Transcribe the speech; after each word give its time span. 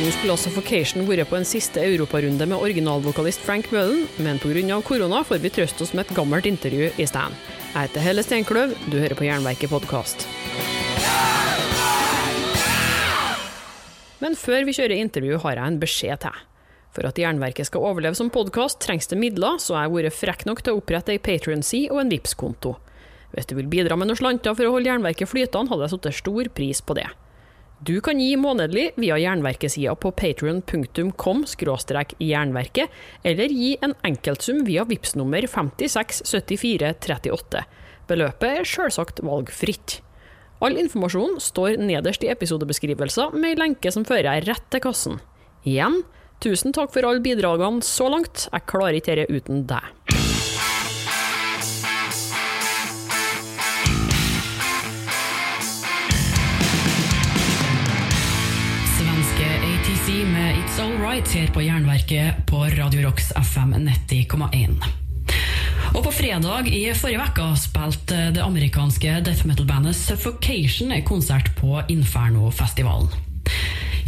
Nå 0.00 0.08
skulle 0.14 0.32
også 0.32 0.48
Focation 0.54 1.02
vært 1.04 1.28
på 1.28 1.36
en 1.36 1.44
siste 1.44 1.82
europarunde 1.84 2.46
med 2.48 2.56
originalvokalist 2.56 3.42
Frank 3.44 3.66
Mullen, 3.68 4.06
men 4.24 4.38
pga. 4.40 4.78
korona 4.80 5.20
får 5.28 5.42
vi 5.42 5.50
trøste 5.52 5.84
oss 5.84 5.92
med 5.92 6.06
et 6.06 6.16
gammelt 6.16 6.46
intervju 6.48 6.88
i 6.96 7.04
stand. 7.04 7.36
Jeg 7.74 7.90
heter 7.90 8.06
Helle 8.06 8.24
Steinkløv, 8.24 8.72
du 8.88 8.96
hører 8.96 9.12
på 9.18 9.28
Jernverket 9.28 9.68
podkast. 9.68 10.24
Men 14.24 14.40
før 14.40 14.64
vi 14.64 14.78
kjører 14.78 14.96
intervju, 14.96 15.36
har 15.44 15.60
jeg 15.60 15.68
en 15.68 15.80
beskjed 15.84 16.24
til. 16.24 16.42
For 16.96 17.04
at 17.04 17.20
Jernverket 17.20 17.68
skal 17.68 17.84
overleve 17.84 18.16
som 18.16 18.32
podkast, 18.32 18.80
trengs 18.80 19.12
det 19.12 19.20
midler, 19.20 19.60
så 19.60 19.76
jeg 19.76 19.84
har 19.84 19.96
vært 19.98 20.16
frekk 20.16 20.48
nok 20.48 20.64
til 20.64 20.72
å 20.72 20.80
opprette 20.80 21.12
ei 21.12 21.20
Patrion-side 21.20 21.92
og 21.92 22.06
en 22.06 22.16
Vipps-konto. 22.16 22.78
Hvis 23.36 23.52
du 23.52 23.58
vil 23.60 23.68
bidra 23.68 24.00
med 24.00 24.08
noen 24.08 24.24
slanter 24.24 24.56
for 24.56 24.64
å 24.64 24.78
holde 24.78 24.94
Jernverket 24.94 25.28
flytende, 25.28 25.68
hadde 25.68 25.90
jeg 25.90 25.98
satt 25.98 26.24
stor 26.24 26.56
pris 26.56 26.80
på 26.80 26.96
det. 26.96 27.10
Du 27.80 27.94
kan 28.04 28.18
gi 28.20 28.34
månedlig 28.36 28.90
via 29.00 29.16
Jernverkesida 29.16 29.94
på 29.96 30.10
patrion.com 30.12 31.46
jernverket, 32.20 32.90
eller 33.24 33.48
gi 33.48 33.78
en 33.80 33.94
enkeltsum 34.04 34.66
via 34.66 34.84
VIPS 34.84 35.14
nummer 35.16 35.40
567438. 35.48 37.62
Beløpet 38.10 38.50
er 38.50 38.68
selvsagt 38.68 39.22
valgfritt. 39.24 40.02
All 40.60 40.76
informasjon 40.76 41.40
står 41.40 41.80
nederst 41.80 42.20
i 42.20 42.28
episodebeskrivelser 42.34 43.32
med 43.32 43.54
ei 43.54 43.60
lenke 43.62 43.88
som 43.94 44.04
fører 44.04 44.44
rett 44.44 44.66
til 44.68 44.80
kassen. 44.84 45.16
Igjen, 45.64 46.04
tusen 46.44 46.76
takk 46.76 46.92
for 46.92 47.00
alle 47.08 47.24
bidragene 47.24 47.80
så 47.80 48.12
langt, 48.12 48.44
jeg 48.52 48.68
klarer 48.68 49.00
ikke 49.00 49.16
dette 49.22 49.32
uten 49.32 49.64
deg. 49.72 49.88
Med 60.80 61.00
Right 61.00 61.32
her 61.32 61.46
på 61.52 61.60
Jernverket 61.62 62.46
på 62.46 62.56
Radio 62.64 63.02
Rocks 63.04 63.32
FM 63.36 63.74
90,1. 63.74 64.78
Og 65.94 66.04
på 66.04 66.12
fredag 66.12 66.70
i 66.72 66.86
forrige 66.96 67.26
uke 67.26 67.48
spilte 67.60 68.20
det 68.32 68.40
amerikanske 68.40 69.18
death 69.26 69.44
metal-bandet 69.48 69.98
Suffocation 69.98 70.94
konsert 71.04 71.50
på 71.58 71.82
Inferno-festivalen. 71.92 73.12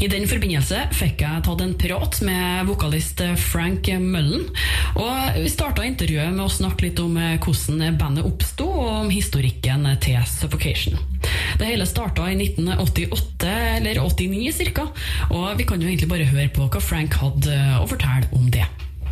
I 0.00 0.08
den 0.08 0.24
forbindelse 0.30 0.86
fikk 0.96 1.20
jeg 1.26 1.44
tatt 1.44 1.60
en 1.60 1.76
prat 1.78 2.20
med 2.24 2.64
vokalist 2.70 3.20
Frank 3.52 3.92
Møllen. 4.00 4.48
Og 4.96 5.42
vi 5.42 5.52
starta 5.52 5.84
intervjuet 5.84 6.32
med 6.32 6.46
å 6.46 6.56
snakke 6.56 6.88
litt 6.88 7.02
om 7.04 7.20
hvordan 7.20 8.00
bandet 8.00 8.24
oppsto, 8.26 8.70
og 8.72 9.04
om 9.04 9.12
historikken 9.12 9.84
til 10.00 10.24
Suffocation. 10.24 10.96
Det 11.58 11.66
hele 11.66 11.86
starta 11.86 12.28
i 12.30 12.36
1988, 12.38 13.50
eller 13.76 14.00
89 14.00 14.52
ca. 14.74 14.86
Og 15.30 15.58
vi 15.58 15.66
kan 15.68 15.82
jo 15.82 15.88
egentlig 15.88 16.08
bare 16.08 16.30
høre 16.30 16.48
på 16.54 16.68
hva 16.68 16.80
Frank 16.82 17.18
hadde 17.20 17.58
å 17.80 17.86
fortelle 17.90 18.28
om 18.32 18.50
det. 18.52 18.66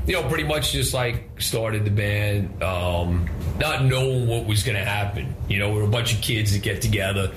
you 0.07 0.15
know, 0.15 0.29
pretty 0.29 0.45
much 0.45 0.73
just 0.73 0.95
like 0.95 1.41
started 1.41 1.85
the 1.85 1.91
band, 1.91 2.63
um, 2.63 3.29
not 3.59 3.85
knowing 3.85 4.27
what 4.27 4.47
was 4.47 4.63
going 4.63 4.77
to 4.77 4.85
happen. 4.85 5.35
You 5.49 5.59
know, 5.59 5.71
we 5.71 5.77
were 5.79 5.85
a 5.85 5.91
bunch 5.91 6.15
of 6.15 6.21
kids 6.21 6.53
that 6.53 6.63
get 6.63 6.83
together 6.83 7.31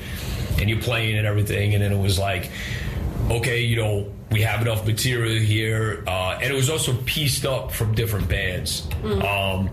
and 0.59 0.69
you're 0.69 0.81
playing 0.81 1.17
and 1.17 1.27
everything. 1.27 1.73
And 1.73 1.83
then 1.83 1.91
it 1.91 2.01
was 2.01 2.17
like, 2.17 2.49
okay, 3.29 3.61
you 3.61 3.75
know, 3.75 4.11
we 4.31 4.41
have 4.41 4.61
enough 4.61 4.85
material 4.88 5.39
here. 5.39 6.03
Uh, 6.07 6.39
and 6.41 6.51
it 6.51 6.55
was 6.55 6.69
also 6.69 6.95
pieced 7.05 7.45
up 7.45 7.71
from 7.71 7.93
different 7.93 8.27
bands. 8.27 8.88
Um, 9.03 9.69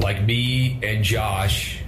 like 0.00 0.24
me 0.24 0.80
and 0.82 1.04
Josh. 1.04 1.79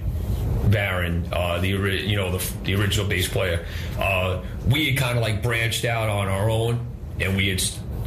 Barohn, 0.73 1.31
uh, 1.31 1.59
the 1.59 1.69
you 1.69 2.15
know 2.15 2.37
the, 2.37 2.53
the 2.63 2.75
original 2.75 3.07
bass 3.07 3.27
player, 3.27 3.65
uh, 3.99 4.41
we 4.67 4.89
had 4.89 4.97
kind 4.97 5.17
of 5.17 5.21
like 5.21 5.43
branched 5.43 5.85
out 5.85 6.09
on 6.09 6.27
our 6.27 6.49
own, 6.49 6.85
and 7.19 7.35
we 7.35 7.49
had 7.49 7.61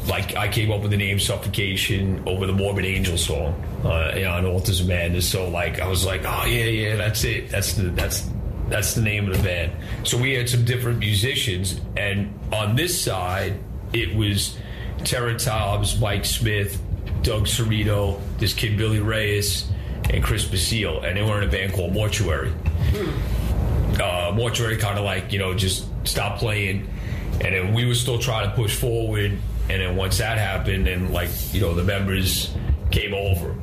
like 0.08 0.36
I 0.36 0.48
came 0.48 0.70
up 0.70 0.82
with 0.82 0.90
the 0.90 0.96
name 0.96 1.18
Suffocation 1.18 2.22
over 2.26 2.46
the 2.46 2.52
Morbid 2.52 2.84
Angel 2.84 3.16
song 3.16 3.54
uh, 3.84 4.12
on 4.28 4.44
Altars 4.46 4.80
of 4.80 4.88
Madness. 4.88 5.28
So 5.28 5.48
like 5.48 5.80
I 5.80 5.88
was 5.88 6.04
like, 6.04 6.22
oh 6.24 6.44
yeah, 6.46 6.64
yeah, 6.64 6.96
that's 6.96 7.24
it. 7.24 7.48
That's 7.48 7.74
the 7.74 7.84
that's 7.84 8.28
that's 8.68 8.94
the 8.94 9.02
name 9.02 9.28
of 9.30 9.36
the 9.36 9.42
band. 9.42 9.72
So 10.04 10.18
we 10.18 10.34
had 10.34 10.48
some 10.48 10.64
different 10.64 10.98
musicians, 10.98 11.80
and 11.96 12.38
on 12.52 12.76
this 12.76 13.00
side 13.00 13.58
it 13.92 14.14
was 14.14 14.56
Terrance 15.04 15.44
Hobbs, 15.44 15.98
Mike 16.00 16.24
Smith, 16.24 16.80
Doug 17.22 17.46
Cerrito, 17.46 18.20
this 18.38 18.54
kid 18.54 18.76
Billy 18.76 19.00
Reyes, 19.00 19.70
and 20.10 20.22
Chris 20.22 20.44
Basile, 20.44 21.02
and 21.02 21.16
they 21.16 21.22
were 21.22 21.40
in 21.40 21.48
a 21.48 21.50
band 21.50 21.72
called 21.72 21.92
Mortuary 21.92 22.52
uh, 24.00 24.32
Mortuary 24.34 24.76
kind 24.76 24.98
of 24.98 25.04
like, 25.04 25.32
you 25.32 25.38
know, 25.38 25.54
just 25.54 25.86
stopped 26.06 26.38
playing. 26.38 26.88
And 27.40 27.54
then 27.54 27.74
we 27.74 27.86
were 27.86 27.94
still 27.94 28.18
trying 28.18 28.48
to 28.48 28.54
push 28.54 28.74
forward. 28.74 29.38
And 29.68 29.82
then 29.82 29.96
once 29.96 30.18
that 30.18 30.38
happened, 30.38 30.88
and 30.88 31.12
like, 31.12 31.30
you 31.52 31.60
know, 31.60 31.74
the 31.74 31.84
members 31.84 32.54
came 32.90 33.14
over. 33.14 33.56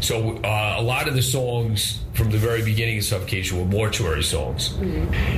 So 0.00 0.36
uh, 0.38 0.76
a 0.78 0.82
lot 0.82 1.08
of 1.08 1.14
the 1.14 1.22
songs 1.22 2.00
from 2.12 2.30
the 2.30 2.38
very 2.38 2.62
beginning 2.62 2.98
of 2.98 3.04
Suffocation 3.04 3.58
were 3.58 3.64
mortuary 3.64 4.22
songs. 4.22 4.76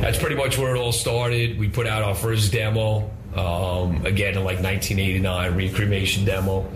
That's 0.00 0.18
pretty 0.18 0.36
much 0.36 0.58
where 0.58 0.74
it 0.74 0.78
all 0.78 0.92
started. 0.92 1.58
We 1.58 1.68
put 1.68 1.86
out 1.86 2.02
our 2.02 2.14
first 2.14 2.52
demo. 2.52 3.10
Um, 3.36 4.06
again, 4.06 4.36
in 4.36 4.44
like 4.44 4.60
1989, 4.62 5.52
Reincremation 5.54 6.24
demo. 6.24 6.70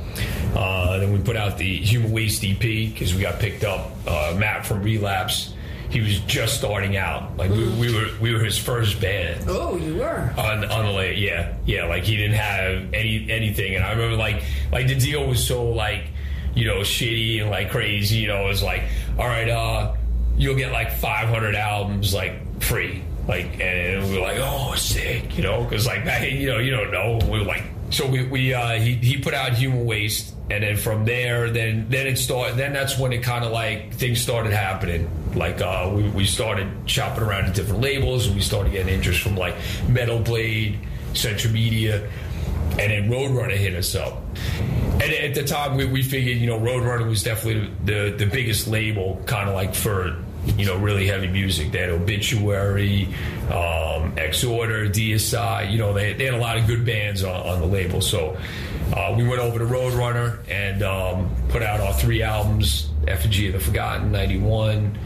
Uh, 0.55 0.99
then 0.99 1.13
we 1.13 1.19
put 1.21 1.37
out 1.37 1.57
the 1.59 1.77
Human 1.79 2.13
Waste 2.13 2.45
EP 2.45 2.59
because 2.61 3.15
we 3.15 3.23
got 3.23 3.39
picked 3.39 3.65
up. 3.65 3.91
Uh, 4.07 4.35
Matt 4.39 4.67
from 4.67 4.83
Relapse 4.83 5.55
he 5.91 6.01
was 6.01 6.21
just 6.21 6.57
starting 6.57 6.97
out. 6.97 7.37
Like 7.37 7.51
we, 7.51 7.69
we 7.71 7.93
were, 7.93 8.07
we 8.21 8.33
were 8.33 8.39
his 8.39 8.57
first 8.57 9.01
band 9.01 9.47
Oh, 9.49 9.77
you 9.77 9.97
were? 9.97 10.33
on 10.39 10.65
on 10.65 10.85
the 10.87 10.93
late. 10.93 11.19
Yeah, 11.19 11.57
yeah. 11.67 11.87
Like 11.87 12.05
he 12.05 12.17
didn't 12.17 12.37
have 12.37 12.95
any 12.95 13.27
anything, 13.29 13.75
and 13.75 13.83
I 13.85 13.91
remember 13.91 14.15
like 14.17 14.45
like 14.71 14.87
the 14.87 14.95
deal 14.95 15.27
was 15.27 15.45
so 15.45 15.65
like 15.71 16.05
you 16.55 16.65
know 16.67 16.83
shitty 16.83 17.41
and 17.41 17.51
like 17.51 17.73
crazy. 17.73 18.19
You 18.19 18.29
know, 18.29 18.45
it 18.45 18.49
was 18.51 18.63
like 18.63 18.83
all 19.19 19.27
right, 19.27 19.49
uh, 19.49 19.97
you'll 20.37 20.55
get 20.55 20.71
like 20.71 20.93
500 20.93 21.57
albums 21.57 22.15
like 22.15 22.63
free. 22.63 23.03
Like 23.31 23.61
and 23.61 24.09
we 24.09 24.17
were 24.17 24.23
like, 24.23 24.39
oh, 24.41 24.75
sick, 24.75 25.37
you 25.37 25.45
know, 25.45 25.63
because 25.63 25.87
like 25.87 26.05
you 26.33 26.49
know, 26.49 26.59
you 26.59 26.73
don't 26.73 26.91
know. 26.91 27.21
We 27.31 27.39
were 27.39 27.45
like, 27.45 27.63
so 27.91 28.05
we 28.05 28.27
we 28.27 28.53
uh, 28.53 28.73
he 28.73 28.95
he 28.95 29.19
put 29.19 29.35
out 29.35 29.53
Human 29.53 29.85
Waste, 29.85 30.35
and 30.51 30.65
then 30.65 30.77
from 30.77 31.05
there, 31.05 31.49
then 31.49 31.87
then 31.89 32.09
it 32.09 32.19
started. 32.19 32.57
Then 32.57 32.73
that's 32.73 32.99
when 32.99 33.13
it 33.13 33.23
kind 33.23 33.45
of 33.45 33.53
like 33.53 33.95
things 33.95 34.21
started 34.21 34.53
happening. 34.53 35.09
Like 35.37 35.61
uh, 35.61 35.93
we 35.95 36.09
we 36.09 36.25
started 36.25 36.67
shopping 36.87 37.23
around 37.23 37.45
at 37.45 37.55
different 37.55 37.81
labels, 37.81 38.27
and 38.27 38.35
we 38.35 38.43
started 38.43 38.73
getting 38.73 38.93
interest 38.93 39.23
from 39.23 39.37
like 39.37 39.55
Metal 39.89 40.19
Blade, 40.19 40.81
Century 41.15 41.53
Media, 41.53 42.11
and 42.81 42.91
then 42.91 43.09
Roadrunner 43.09 43.57
hit 43.57 43.77
us 43.77 43.95
up. 43.95 44.25
And 44.95 45.03
at 45.03 45.35
the 45.37 45.45
time, 45.45 45.77
we, 45.77 45.87
we 45.87 46.03
figured, 46.03 46.37
you 46.37 46.49
know, 46.49 46.59
Roadrunner 46.59 47.09
was 47.09 47.23
definitely 47.23 47.71
the 47.85 48.11
the 48.11 48.27
biggest 48.27 48.67
label, 48.67 49.23
kind 49.27 49.49
of 49.49 49.55
like 49.55 49.77
for 49.77 50.17
you 50.57 50.67
know 50.67 50.77
really 50.77 51.07
heavy 51.07 51.29
music. 51.29 51.73
They 51.73 51.79
had 51.79 51.91
Obituary, 51.91 53.07
um, 53.49 54.15
Exhorder, 54.17 54.89
DSI. 54.89 55.71
You 55.71 55.79
know, 55.79 55.93
they, 55.93 56.13
they 56.13 56.25
had 56.25 56.35
a 56.35 56.39
lot 56.39 56.59
of 56.59 56.67
good 56.67 56.85
bands 56.85 57.23
on, 57.25 57.47
on 57.47 57.61
the 57.61 57.67
label. 57.67 58.01
So 58.01 58.37
uh, 58.95 59.15
we 59.17 59.27
went 59.27 59.41
over 59.41 59.59
to 59.59 59.65
Roadrunner 59.65 60.39
and 60.49 60.83
um, 60.83 61.35
put 61.49 61.63
out 61.63 61.81
our 61.81 61.93
three 61.95 62.23
albums: 62.23 62.91
Effigy 63.07 63.49
of 63.49 63.55
the 63.55 63.61
Forgotten, 63.61 64.13
'91. 64.13 64.99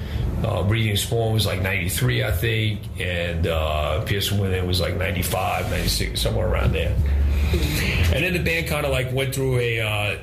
Uh, 0.44 0.62
Breeding 0.62 0.94
Spawn 0.96 1.32
was 1.32 1.46
like 1.46 1.62
93, 1.62 2.22
I 2.22 2.30
think, 2.30 2.80
and 3.00 3.46
uh, 3.46 4.02
Pierced 4.04 4.28
from 4.28 4.40
Within 4.40 4.66
was 4.66 4.78
like 4.78 4.94
95, 4.94 5.70
96, 5.70 6.20
somewhere 6.20 6.46
around 6.46 6.74
there. 6.74 6.94
And 8.12 8.22
then 8.22 8.34
the 8.34 8.42
band 8.42 8.66
kind 8.66 8.84
of 8.84 8.92
like 8.92 9.10
went 9.10 9.34
through 9.34 9.58
a, 9.58 9.80
uh, 9.80 10.18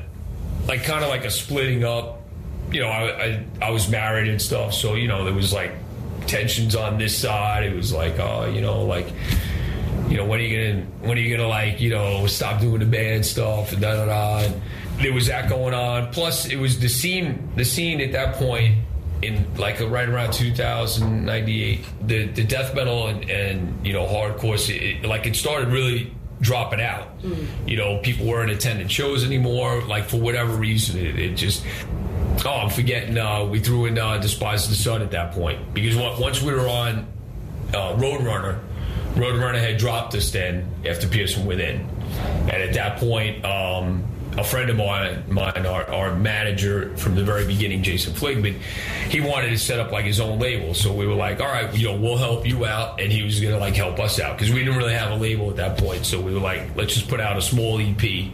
like 0.68 0.84
kind 0.84 1.04
of 1.04 1.10
like 1.10 1.26
a 1.26 1.32
splitting 1.32 1.84
up. 1.84 2.21
You 2.72 2.82
know, 2.82 2.88
I, 2.88 3.24
I 3.24 3.46
I 3.62 3.70
was 3.72 3.90
married 3.90 4.30
and 4.30 4.42
stuff, 4.42 4.74
so 4.74 4.96
you 4.96 5.08
know 5.08 5.26
there 5.26 5.34
was 5.34 5.54
like 5.54 5.74
tensions 6.28 6.76
on 6.76 6.98
this 6.98 7.18
side. 7.18 7.64
It 7.64 7.76
was 7.76 7.94
like, 7.94 8.20
oh, 8.20 8.46
you 8.46 8.62
know, 8.62 8.84
like, 8.84 9.08
you 10.10 10.18
know, 10.18 10.26
when 10.26 10.40
are 10.40 10.44
you 10.44 10.74
gonna 10.74 10.86
when 11.02 11.18
are 11.18 11.22
you 11.22 11.36
gonna 11.36 11.50
like 11.50 11.82
you 11.82 11.90
know 11.90 12.26
stop 12.28 12.62
doing 12.62 12.80
the 12.80 12.86
band 12.86 13.26
stuff 13.26 13.72
and 13.72 13.82
da 13.82 13.94
da 13.94 14.06
da. 14.06 14.40
And 14.46 14.62
there 15.00 15.14
was 15.14 15.28
that 15.28 15.50
going 15.50 15.74
on. 15.74 16.12
Plus, 16.12 16.46
it 16.46 16.58
was 16.58 16.80
the 16.80 16.90
scene. 16.90 17.52
The 17.56 17.66
scene 17.66 18.02
at 18.02 18.12
that 18.14 18.36
point 18.36 18.76
in 19.22 19.46
like 19.56 19.80
right 19.80 20.10
around 20.10 20.34
2098 20.34 21.86
the 22.08 22.26
the 22.28 22.44
death 22.44 22.74
metal 22.74 23.08
and, 23.08 23.30
and 23.30 23.86
you 23.86 23.94
know 23.94 24.06
hardcore 24.06 24.58
it, 24.70 25.06
like 25.06 25.26
it 25.28 25.36
started 25.36 25.70
really 25.70 26.12
dropping 26.40 26.82
out 26.82 27.22
mm. 27.22 27.46
you 27.68 27.78
know 27.78 28.00
people 28.00 28.26
weren't 28.26 28.50
attending 28.50 28.88
shows 28.88 29.24
anymore 29.24 29.82
like 29.84 30.06
for 30.06 30.18
whatever 30.18 30.54
reason 30.54 31.00
it, 31.00 31.20
it 31.20 31.36
just 31.36 31.64
oh 32.46 32.62
i'm 32.62 32.70
forgetting 32.70 33.18
uh, 33.18 33.44
we 33.44 33.60
threw 33.60 33.86
in 33.86 33.98
uh, 33.98 34.18
despise 34.18 34.68
the 34.70 34.76
sun 34.76 35.02
at 35.02 35.12
that 35.12 35.32
point 35.34 35.74
because 35.74 35.96
once 36.20 36.42
we 36.42 36.54
were 36.54 36.68
on 36.68 37.06
uh, 37.74 37.96
roadrunner 37.96 38.60
roadrunner 39.16 39.60
had 39.60 39.78
dropped 39.78 40.16
us 40.16 40.32
then 40.32 40.70
after 40.86 41.08
from 41.08 41.46
within 41.46 41.88
and 42.42 42.52
at 42.52 42.74
that 42.74 42.98
point 42.98 43.44
um, 43.46 44.04
a 44.38 44.44
friend 44.44 44.70
of 44.70 44.78
mine, 44.78 45.24
mine 45.28 45.66
our, 45.66 45.84
our 45.90 46.16
manager 46.16 46.96
from 46.98 47.16
the 47.16 47.24
very 47.24 47.46
beginning, 47.46 47.84
Jason 47.84 48.14
Fligman, 48.14 48.56
he 49.10 49.20
wanted 49.20 49.50
to 49.50 49.58
set 49.58 49.80
up 49.80 49.92
like 49.92 50.06
his 50.06 50.20
own 50.20 50.40
label. 50.40 50.74
So 50.74 50.94
we 50.94 51.06
were 51.06 51.16
like, 51.16 51.42
all 51.42 51.48
right, 51.48 51.74
you 51.76 51.88
know, 51.88 52.00
we'll 52.00 52.18
help 52.18 52.48
you 52.48 52.66
out, 52.66 53.02
and 53.02 53.12
he 53.12 53.24
was 53.24 53.40
going 53.40 53.54
to 53.54 53.60
like 53.60 53.76
help 53.76 54.00
us 54.00 54.20
out 54.20 54.38
because 54.38 54.54
we 54.54 54.60
didn't 54.60 54.78
really 54.78 54.94
have 54.94 55.12
a 55.12 55.16
label 55.16 55.50
at 55.50 55.58
that 55.58 55.78
point. 55.78 56.06
So 56.06 56.20
we 56.22 56.34
were 56.34 56.40
like, 56.40 56.76
let's 56.76 56.94
just 56.94 57.10
put 57.10 57.20
out 57.20 57.38
a 57.38 57.42
small 57.42 57.80
EP 57.80 58.32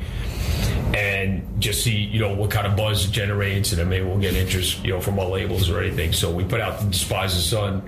and 0.94 1.62
just 1.62 1.84
see, 1.84 1.96
you 1.96 2.20
know, 2.20 2.34
what 2.34 2.52
kind 2.52 2.66
of 2.66 2.76
buzz 2.76 3.06
it 3.06 3.12
generates, 3.12 3.72
and 3.72 3.80
then 3.80 3.90
maybe 3.90 4.06
we'll 4.06 4.18
get 4.18 4.36
interest, 4.36 4.84
you 4.84 4.94
know, 4.94 5.02
from 5.02 5.20
our 5.20 5.26
labels 5.26 5.70
or 5.70 5.82
anything. 5.82 6.14
So 6.14 6.32
we 6.32 6.44
put 6.44 6.62
out 6.62 6.80
the 6.80 6.88
Despise 6.88 7.36
the 7.36 7.42
Sun 7.42 7.82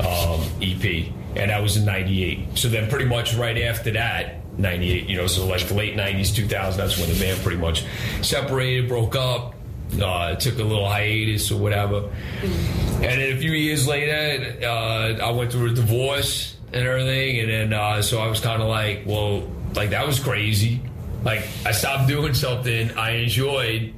um, 0.00 0.40
EP, 0.62 1.12
and 1.36 1.50
that 1.50 1.62
was 1.62 1.76
in 1.76 1.84
'98. 1.84 2.56
So 2.56 2.68
then, 2.68 2.88
pretty 2.88 3.06
much 3.06 3.34
right 3.34 3.58
after 3.62 3.90
that, 3.92 4.58
'98, 4.58 5.08
you 5.08 5.16
know, 5.16 5.26
so 5.26 5.46
like 5.46 5.68
late 5.70 5.96
'90s, 5.96 6.34
2000, 6.34 6.78
that's 6.78 6.98
when 6.98 7.08
the 7.08 7.18
band 7.18 7.40
pretty 7.42 7.58
much 7.58 7.84
separated, 8.22 8.88
broke 8.88 9.16
up. 9.16 9.52
Uh, 10.00 10.34
took 10.34 10.58
a 10.58 10.62
little 10.62 10.88
hiatus 10.88 11.52
or 11.52 11.60
whatever, 11.60 12.10
and 12.42 13.02
then 13.02 13.36
a 13.36 13.36
few 13.36 13.52
years 13.52 13.86
later, 13.86 14.58
uh, 14.66 15.22
I 15.22 15.30
went 15.30 15.52
through 15.52 15.70
a 15.70 15.74
divorce 15.74 16.56
and 16.72 16.84
everything, 16.84 17.38
and 17.38 17.50
then 17.50 17.72
uh, 17.74 18.02
so 18.02 18.18
I 18.18 18.26
was 18.26 18.40
kind 18.40 18.60
of 18.60 18.66
like, 18.68 19.02
well, 19.06 19.48
like 19.76 19.90
that 19.90 20.04
was 20.04 20.18
crazy 20.18 20.80
like 21.24 21.46
I 21.64 21.72
stopped 21.72 22.08
doing 22.08 22.34
something 22.34 22.90
I 22.92 23.10
enjoyed, 23.12 23.94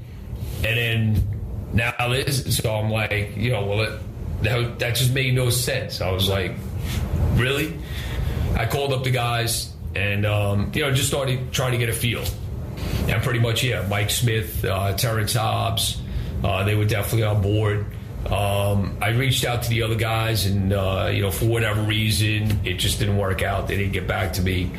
and 0.65 0.65
then 0.65 1.25
now 1.73 2.09
this. 2.09 2.57
So 2.57 2.75
I'm 2.75 2.91
like, 2.91 3.37
you 3.37 3.51
know, 3.51 3.65
well, 3.67 3.81
it, 3.83 4.01
that 4.43 4.79
that 4.79 4.95
just 4.97 5.13
made 5.13 5.35
no 5.35 5.51
sense. 5.51 6.01
I 6.01 6.11
was 6.11 6.29
like, 6.29 6.55
really? 7.35 7.79
I 8.57 8.67
called 8.67 8.93
up 8.93 9.05
the 9.05 9.11
guys 9.11 9.73
and 9.97 10.27
um, 10.27 10.71
you 10.75 10.83
know 10.83 10.93
just 10.93 11.09
started 11.09 11.53
trying 11.53 11.73
to 11.73 11.79
get 11.79 11.89
a 11.89 11.93
feel. 11.93 12.25
And 13.09 13.23
pretty 13.23 13.39
much, 13.39 13.63
yeah, 13.63 13.87
Mike 13.89 14.11
Smith, 14.11 14.65
uh, 14.65 14.93
Terrance 14.95 15.35
Hobbs, 15.35 16.01
uh, 16.45 16.65
they 16.65 16.75
were 16.75 16.85
definitely 16.85 17.25
on 17.25 17.41
board. 17.41 17.87
Um, 18.27 18.99
I 19.01 19.11
reached 19.11 19.45
out 19.45 19.63
to 19.63 19.71
the 19.71 19.83
other 19.83 19.95
guys, 19.95 20.47
and 20.47 20.73
uh, 20.73 21.09
you 21.13 21.23
know, 21.23 21.31
for 21.31 21.47
whatever 21.47 21.83
reason, 21.83 22.61
it 22.65 22.75
just 22.75 22.99
didn't 22.99 23.17
work 23.17 23.43
out. 23.43 23.69
They 23.69 23.77
didn't 23.77 23.93
get 23.93 24.07
back 24.07 24.35
to 24.35 24.43
me. 24.43 24.71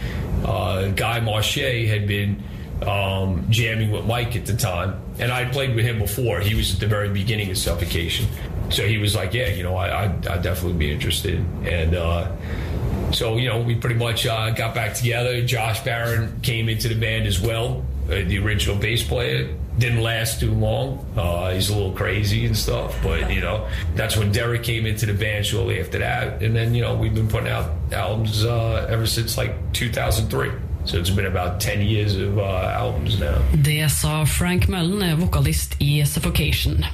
Uh, 0.46 0.90
Guy 0.90 1.20
Marchais 1.20 1.88
had 1.88 2.08
been 2.08 2.44
um, 2.86 3.46
jamming 3.50 3.92
with 3.92 4.06
Mike 4.06 4.36
at 4.36 4.46
the 4.46 4.56
time, 4.56 5.02
and 5.20 5.32
I 5.32 5.46
played 5.46 5.76
with 5.76 5.86
him 5.86 6.00
before. 6.00 6.40
He 6.40 6.56
was 6.56 6.74
at 6.74 6.80
the 6.80 6.88
very 6.88 7.10
beginning 7.10 7.50
of 7.50 7.58
Suffocation, 7.58 8.28
so 8.70 8.88
he 8.88 8.98
was 8.98 9.16
like, 9.16 9.34
"Yeah, 9.34 9.50
you 9.50 9.64
know, 9.64 9.76
I, 9.76 10.06
I'd, 10.06 10.28
I'd 10.28 10.42
definitely 10.44 10.78
be 10.78 10.92
interested." 10.92 11.44
And 11.66 11.96
uh, 11.96 12.32
so, 13.12 13.38
you 13.38 13.50
know, 13.50 13.62
we 13.62 13.76
pretty 13.76 13.96
much 13.96 14.28
uh, 14.28 14.52
got 14.52 14.76
back 14.76 14.94
together. 14.94 15.42
Josh 15.42 15.82
Barohn 15.82 16.42
came 16.44 16.70
into 16.70 16.88
the 16.88 16.96
band 16.96 17.26
as 17.26 17.40
well, 17.40 17.84
uh, 18.06 18.16
the 18.16 18.38
original 18.40 18.78
bass 18.78 19.04
player 19.04 19.56
didn't 19.78 20.02
last 20.02 20.40
too 20.40 20.54
long. 20.54 21.06
Uh, 21.16 21.52
he's 21.54 21.70
a 21.70 21.76
little 21.76 21.92
crazy 21.92 22.46
and 22.46 22.58
stuff, 22.58 22.98
but 23.04 23.32
you 23.32 23.42
know 23.42 23.68
that's 23.96 24.18
when 24.18 24.32
Derek 24.32 24.64
came 24.64 24.86
into 24.86 25.06
the 25.06 25.14
band 25.14 25.46
shortly 25.46 25.80
after 25.80 26.00
that, 26.00 26.42
and 26.42 26.56
then 26.56 26.74
you 26.74 26.82
know 26.82 26.96
we've 26.96 27.16
been 27.16 27.28
putting 27.28 27.50
out 27.50 27.72
albums 27.92 28.44
uh, 28.44 28.88
ever 28.90 29.06
since 29.06 29.38
like 29.38 29.54
2003. 29.74 30.52
So 30.86 30.98
it's 30.98 31.10
been 31.10 31.26
about 31.26 31.60
10 31.60 31.82
years 31.82 32.16
of 32.16 32.40
uh, 32.40 32.72
albums 32.72 33.20
now. 33.20 33.42
Det 33.62 33.90
sa 33.90 34.24
Frank 34.24 34.70
Mullen, 34.70 35.20
vokalist 35.20 35.76
i 35.82 36.04
Suffocation. 36.06 36.86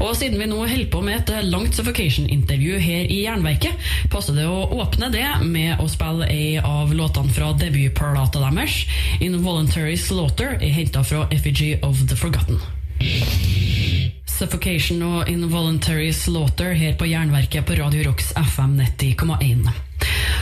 Og 0.00 0.14
siden 0.18 0.40
vi 0.40 0.48
nå 0.50 0.58
holder 0.62 0.90
på 0.90 1.02
med 1.04 1.20
et 1.20 1.48
langt 1.50 1.76
Suffocation-intervju 1.76 2.78
her 2.82 3.10
i 3.10 3.22
Jernverket, 3.24 3.90
passer 4.10 4.38
det 4.38 4.46
å 4.48 4.66
åpne 4.80 5.10
det 5.14 5.26
med 5.44 5.82
å 5.82 5.88
spille 5.90 6.28
ei 6.30 6.56
av 6.58 6.94
låtene 6.94 7.32
fra 7.34 7.52
debutplata 7.58 8.42
deres, 8.42 8.84
'Involuntary 9.20 9.96
Slaughter', 9.96 10.58
er 10.62 10.72
henta 10.72 11.04
fra 11.04 11.26
'Effigy 11.30 11.78
of 11.82 12.06
the 12.08 12.16
Forgotten'. 12.16 12.60
Suffocation 14.26 15.02
og 15.02 15.28
Involuntary 15.30 16.10
Slaughter 16.12 16.72
her 16.74 16.96
på 16.98 17.06
Jernverket 17.06 17.66
på 17.66 17.76
Radio 17.78 18.08
Rocks 18.08 18.32
FM 18.34 18.80
90,1. 18.80 19.70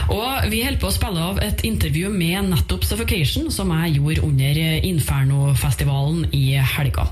Og 0.09 0.49
vi 0.51 0.63
holder 0.63 0.79
på 0.81 0.89
å 0.89 0.95
spille 0.95 1.21
av 1.21 1.39
et 1.45 1.61
intervju 1.67 2.09
med 2.09 2.49
nettopp 2.49 2.83
Suffocation, 2.87 3.51
som 3.53 3.71
jeg 3.77 3.99
gjorde 3.99 4.25
under 4.25 4.59
Inferno-festivalen 4.89 6.25
i 6.33 6.57
helga. 6.57 7.07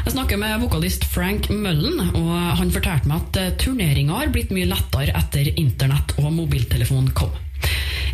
Jeg 0.00 0.14
snakker 0.14 0.38
med 0.40 0.62
vokalist 0.62 1.04
Frank 1.12 1.50
Møllen, 1.52 2.00
og 2.16 2.32
han 2.56 2.72
fortalte 2.72 3.10
meg 3.10 3.20
at 3.20 3.58
turneringa 3.60 4.16
har 4.16 4.32
blitt 4.32 4.52
mye 4.54 4.68
lettere 4.70 5.12
etter 5.18 5.52
internett 5.60 6.14
og 6.22 6.32
mobiltelefon 6.32 7.10
kom. 7.16 7.34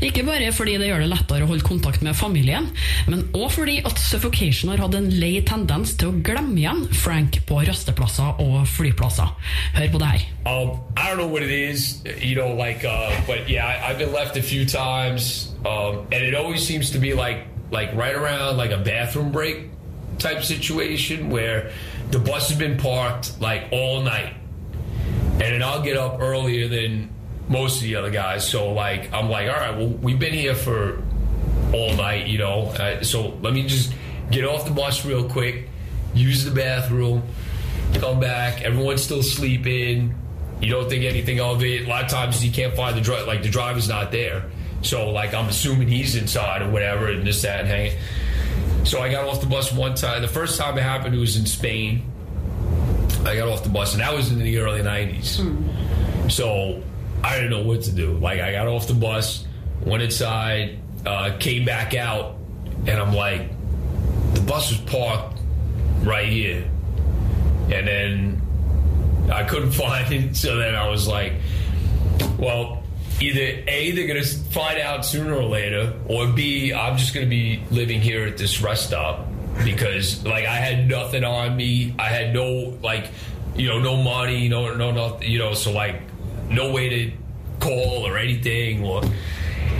Ikke 0.04 0.24
bare 0.26 0.50
fordi 0.52 0.74
det 0.80 0.90
gjør 0.90 1.04
det 1.04 1.08
lettere 1.12 1.46
å 1.46 1.48
holde 1.48 1.64
kontakt 1.64 2.02
med 2.04 2.18
familien, 2.18 2.66
men 3.06 3.22
òg 3.38 3.54
fordi 3.54 3.78
at 3.86 4.00
Suffocation 4.02 4.72
har 4.72 4.82
hatt 4.82 4.96
en 4.98 5.06
lei 5.14 5.38
tendens 5.46 5.94
til 5.96 6.10
å 6.10 6.18
glemme 6.26 6.58
igjen 6.58 6.82
Frank 6.92 7.38
på 7.48 7.62
rasteplasser 7.64 8.42
og 8.42 8.66
flyplasser. 8.74 9.30
Hør 9.78 9.88
på 9.94 10.02
det 10.02 10.10
her. 10.10 10.26
Um, 10.44 10.74
I 10.98 11.06
don't 11.08 11.22
know 11.22 11.30
what 11.30 11.46
it 11.46 11.54
is, 11.54 12.02
you 12.20 12.34
know, 12.34 12.52
like, 12.52 12.84
uh, 12.84 13.14
but 13.30 13.48
yeah, 13.48 13.64
I, 13.64 13.90
I've 13.90 13.98
been 13.98 14.12
left 14.12 14.36
a 14.36 14.42
few 14.42 14.66
times, 14.66 15.54
um, 15.64 16.04
and 16.10 16.20
it 16.26 16.34
always 16.34 16.66
like 17.72 17.94
right 17.96 18.14
around 18.14 18.56
like 18.56 18.70
a 18.70 18.78
bathroom 18.78 19.32
break 19.32 19.75
type 20.18 20.42
situation 20.42 21.30
where 21.30 21.72
the 22.10 22.18
bus 22.18 22.48
has 22.48 22.58
been 22.58 22.78
parked 22.78 23.40
like 23.40 23.68
all 23.72 24.02
night, 24.02 24.34
and 25.32 25.40
then 25.40 25.62
I'll 25.62 25.82
get 25.82 25.96
up 25.96 26.20
earlier 26.20 26.68
than 26.68 27.10
most 27.48 27.76
of 27.76 27.82
the 27.82 27.96
other 27.96 28.10
guys. 28.10 28.48
So 28.48 28.72
like 28.72 29.12
I'm 29.12 29.28
like, 29.28 29.48
all 29.48 29.56
right, 29.56 29.76
well 29.76 29.88
we've 29.88 30.18
been 30.18 30.34
here 30.34 30.54
for 30.54 31.02
all 31.72 31.94
night, 31.94 32.26
you 32.26 32.38
know. 32.38 32.66
Uh, 32.66 33.02
so 33.02 33.38
let 33.42 33.52
me 33.52 33.66
just 33.66 33.92
get 34.30 34.44
off 34.44 34.64
the 34.64 34.70
bus 34.70 35.04
real 35.04 35.28
quick, 35.28 35.68
use 36.14 36.44
the 36.44 36.50
bathroom, 36.50 37.22
come 37.94 38.20
back. 38.20 38.62
Everyone's 38.62 39.02
still 39.02 39.22
sleeping. 39.22 40.14
You 40.60 40.70
don't 40.70 40.88
think 40.88 41.04
anything 41.04 41.40
of 41.40 41.62
it. 41.62 41.86
A 41.86 41.88
lot 41.88 42.04
of 42.04 42.10
times 42.10 42.44
you 42.44 42.50
can't 42.50 42.74
find 42.74 42.96
the 42.96 43.00
driver, 43.00 43.26
like 43.26 43.42
the 43.42 43.50
driver's 43.50 43.88
not 43.88 44.10
there. 44.10 44.44
So 44.82 45.10
like 45.10 45.34
I'm 45.34 45.48
assuming 45.48 45.88
he's 45.88 46.16
inside 46.16 46.62
or 46.62 46.70
whatever, 46.70 47.08
and 47.08 47.26
this 47.26 47.42
that 47.42 47.60
and 47.60 47.68
hanging. 47.68 47.98
So 48.86 49.00
I 49.00 49.10
got 49.10 49.26
off 49.26 49.40
the 49.40 49.48
bus 49.48 49.72
one 49.72 49.96
time. 49.96 50.22
The 50.22 50.28
first 50.28 50.60
time 50.60 50.78
it 50.78 50.82
happened, 50.82 51.12
it 51.12 51.18
was 51.18 51.36
in 51.36 51.44
Spain. 51.44 52.04
I 53.24 53.34
got 53.34 53.48
off 53.48 53.64
the 53.64 53.68
bus, 53.68 53.94
and 53.94 54.00
that 54.00 54.14
was 54.14 54.30
in 54.30 54.38
the 54.38 54.58
early 54.58 54.80
'90s. 54.80 56.30
So 56.30 56.84
I 57.24 57.34
didn't 57.34 57.50
know 57.50 57.64
what 57.64 57.82
to 57.82 57.92
do. 57.92 58.12
Like 58.12 58.40
I 58.40 58.52
got 58.52 58.68
off 58.68 58.86
the 58.86 58.94
bus, 58.94 59.44
went 59.84 60.04
inside, 60.04 60.78
uh, 61.04 61.36
came 61.40 61.64
back 61.64 61.94
out, 61.94 62.36
and 62.86 62.90
I'm 62.90 63.12
like, 63.12 63.50
the 64.34 64.40
bus 64.42 64.70
was 64.70 64.80
parked 64.82 65.40
right 66.02 66.28
here, 66.28 66.70
and 67.72 67.88
then 67.88 68.42
I 69.32 69.42
couldn't 69.42 69.72
find 69.72 70.12
it. 70.12 70.36
So 70.36 70.58
then 70.58 70.76
I 70.76 70.88
was 70.88 71.08
like, 71.08 71.32
well, 72.38 72.84
either 73.20 73.64
A, 73.68 73.92
they're 73.92 74.06
going 74.06 74.22
to 74.22 74.28
find 74.50 74.78
out 74.78 75.04
sooner 75.04 75.34
or 75.34 75.44
later, 75.44 75.94
or 76.06 76.26
B, 76.28 76.72
I'm 76.72 76.96
just 76.96 77.14
going 77.14 77.26
to 77.26 77.30
be 77.30 77.62
living 77.70 78.00
here 78.00 78.26
at 78.26 78.36
this 78.36 78.60
rest 78.60 78.86
stop 78.86 79.26
because, 79.64 80.24
like, 80.24 80.44
I 80.44 80.56
had 80.56 80.88
nothing 80.88 81.24
on 81.24 81.56
me. 81.56 81.94
I 81.98 82.08
had 82.08 82.34
no, 82.34 82.78
like, 82.82 83.08
you 83.54 83.68
know, 83.68 83.78
no 83.78 83.96
money, 83.96 84.48
no, 84.48 84.74
no, 84.74 84.90
no, 84.90 85.20
you 85.22 85.38
know, 85.38 85.54
so, 85.54 85.72
like, 85.72 86.00
no 86.50 86.72
way 86.72 86.88
to 86.88 87.12
call 87.60 88.06
or 88.06 88.18
anything 88.18 88.84
or. 88.84 89.02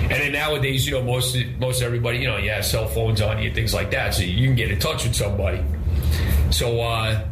And 0.09 0.12
then 0.12 0.33
nowadays, 0.33 0.87
you 0.87 0.93
know, 0.93 1.02
most 1.02 1.37
most 1.59 1.83
everybody, 1.83 2.19
you 2.19 2.28
know, 2.28 2.37
you 2.37 2.50
have 2.50 2.64
cell 2.64 2.87
phones 2.87 3.21
on 3.21 3.43
you, 3.43 3.52
things 3.52 3.75
like 3.75 3.90
that, 3.90 4.14
so 4.14 4.23
you 4.23 4.47
can 4.47 4.55
get 4.55 4.71
in 4.71 4.78
touch 4.78 5.05
with 5.05 5.16
somebody. 5.16 5.61
So 6.50 6.81
uh, 6.81 7.26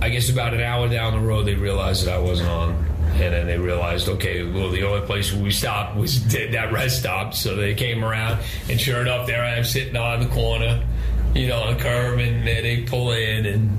I 0.00 0.08
guess 0.08 0.28
about 0.28 0.52
an 0.52 0.60
hour 0.60 0.88
down 0.88 1.12
the 1.12 1.20
road, 1.20 1.46
they 1.46 1.54
realized 1.54 2.04
that 2.06 2.14
I 2.14 2.18
wasn't 2.18 2.48
on, 2.48 2.84
and 3.20 3.34
then 3.34 3.46
they 3.46 3.58
realized, 3.58 4.08
okay, 4.08 4.44
well, 4.44 4.70
the 4.70 4.82
only 4.82 5.04
place 5.06 5.32
we 5.32 5.50
stopped 5.50 5.96
was 5.96 6.24
that 6.32 6.72
rest 6.72 7.00
stop. 7.00 7.34
So 7.34 7.56
they 7.56 7.74
came 7.74 8.04
around, 8.04 8.40
and 8.68 8.80
sure 8.80 9.00
enough, 9.00 9.26
there 9.26 9.42
I 9.42 9.56
am 9.56 9.64
sitting 9.64 9.96
on 9.96 10.20
the 10.20 10.26
corner, 10.26 10.84
you 11.34 11.48
know, 11.48 11.60
on 11.60 11.76
the 11.76 11.82
curb, 11.82 12.18
and 12.18 12.46
they 12.46 12.82
pull 12.82 13.12
in, 13.12 13.46
and 13.46 13.78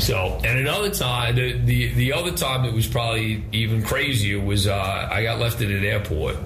so, 0.00 0.40
and 0.44 0.58
another 0.58 0.90
time, 0.90 1.36
the, 1.36 1.52
the 1.58 1.92
the 1.92 2.12
other 2.12 2.32
time 2.32 2.62
that 2.62 2.72
was 2.72 2.86
probably 2.86 3.44
even 3.52 3.82
crazier 3.82 4.40
was 4.40 4.66
uh, 4.66 5.08
I 5.10 5.22
got 5.22 5.38
left 5.38 5.60
at 5.60 5.70
an 5.70 5.84
airport. 5.84 6.36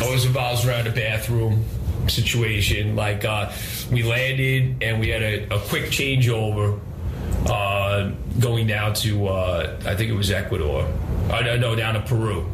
I 0.00 0.10
was 0.10 0.24
involved 0.24 0.66
around 0.66 0.86
a 0.86 0.92
bathroom 0.92 1.64
situation. 2.08 2.94
Like 2.94 3.24
uh, 3.24 3.50
we 3.90 4.02
landed 4.02 4.82
and 4.82 5.00
we 5.00 5.08
had 5.08 5.22
a, 5.22 5.54
a 5.54 5.58
quick 5.60 5.86
changeover 5.86 6.80
uh, 7.46 8.10
going 8.38 8.66
down 8.66 8.94
to 8.94 9.28
uh, 9.28 9.76
I 9.84 9.94
think 9.96 10.10
it 10.10 10.14
was 10.14 10.30
Ecuador. 10.30 10.88
Uh, 11.30 11.40
no, 11.56 11.74
down 11.74 11.94
to 11.94 12.00
Peru. 12.00 12.46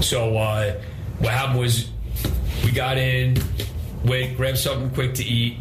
So 0.00 0.36
uh, 0.36 0.80
what 1.18 1.32
happened 1.32 1.58
was 1.58 1.90
we 2.64 2.70
got 2.70 2.96
in, 2.96 3.36
went, 4.04 4.36
grabbed 4.36 4.58
something 4.58 4.90
quick 4.90 5.14
to 5.14 5.24
eat. 5.24 5.58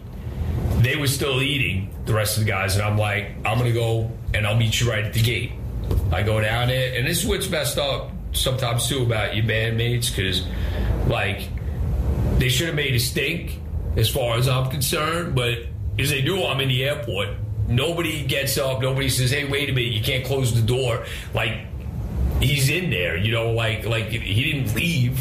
They 0.79 0.96
were 0.96 1.08
still 1.08 1.41
eating, 1.41 1.94
the 2.06 2.13
rest 2.13 2.38
of 2.38 2.46
the 2.46 2.50
guys, 2.50 2.75
and 2.75 2.86
I'm 2.86 2.98
like, 2.98 3.32
I'm 3.46 3.58
gonna 3.58 3.72
go 3.72 4.12
and 4.34 4.46
I'll 4.46 4.56
meet 4.56 4.79
you 4.79 4.89
right 4.89 5.03
at 5.03 5.13
the 5.13 5.22
gate. 5.22 5.51
I 6.12 6.24
go 6.24 6.39
down 6.39 6.67
there, 6.67 6.98
and 6.98 7.08
this 7.08 7.22
is 7.24 7.27
what's 7.27 7.50
messed 7.50 7.77
up 7.77 8.12
sometimes 8.34 8.88
too 8.88 9.03
about 9.03 9.36
your 9.36 9.46
bandmates, 9.46 10.15
because 10.15 10.46
like 11.08 11.50
they 12.38 12.50
should 12.50 12.67
have 12.67 12.75
made 12.75 12.94
a 12.94 13.00
stink 13.00 13.60
as 13.96 14.10
far 14.10 14.38
as 14.38 14.48
I'm 14.48 14.70
concerned, 14.70 15.36
but 15.36 15.58
as 15.98 16.10
they 16.12 16.22
do, 16.22 16.44
I'm 16.44 16.60
in 16.62 16.70
the 16.70 16.84
airport. 16.84 17.29
Nobody 17.67 18.24
gets 18.24 18.58
up. 18.58 18.82
Nobody 18.82 19.10
says, 19.10 19.32
"Hey, 19.32 19.46
wait 19.46 19.70
a 19.70 19.74
minute, 19.74 19.91
you 19.91 20.01
can't 20.01 20.24
close 20.24 20.53
the 20.53 20.62
door." 20.62 21.06
Like 21.34 21.65
he's 22.39 22.70
in 22.70 22.89
there, 22.89 23.17
you 23.17 23.32
know, 23.32 23.51
like 23.51 23.86
like 23.86 24.08
he 24.10 24.51
didn't 24.51 24.75
leave. 24.75 25.20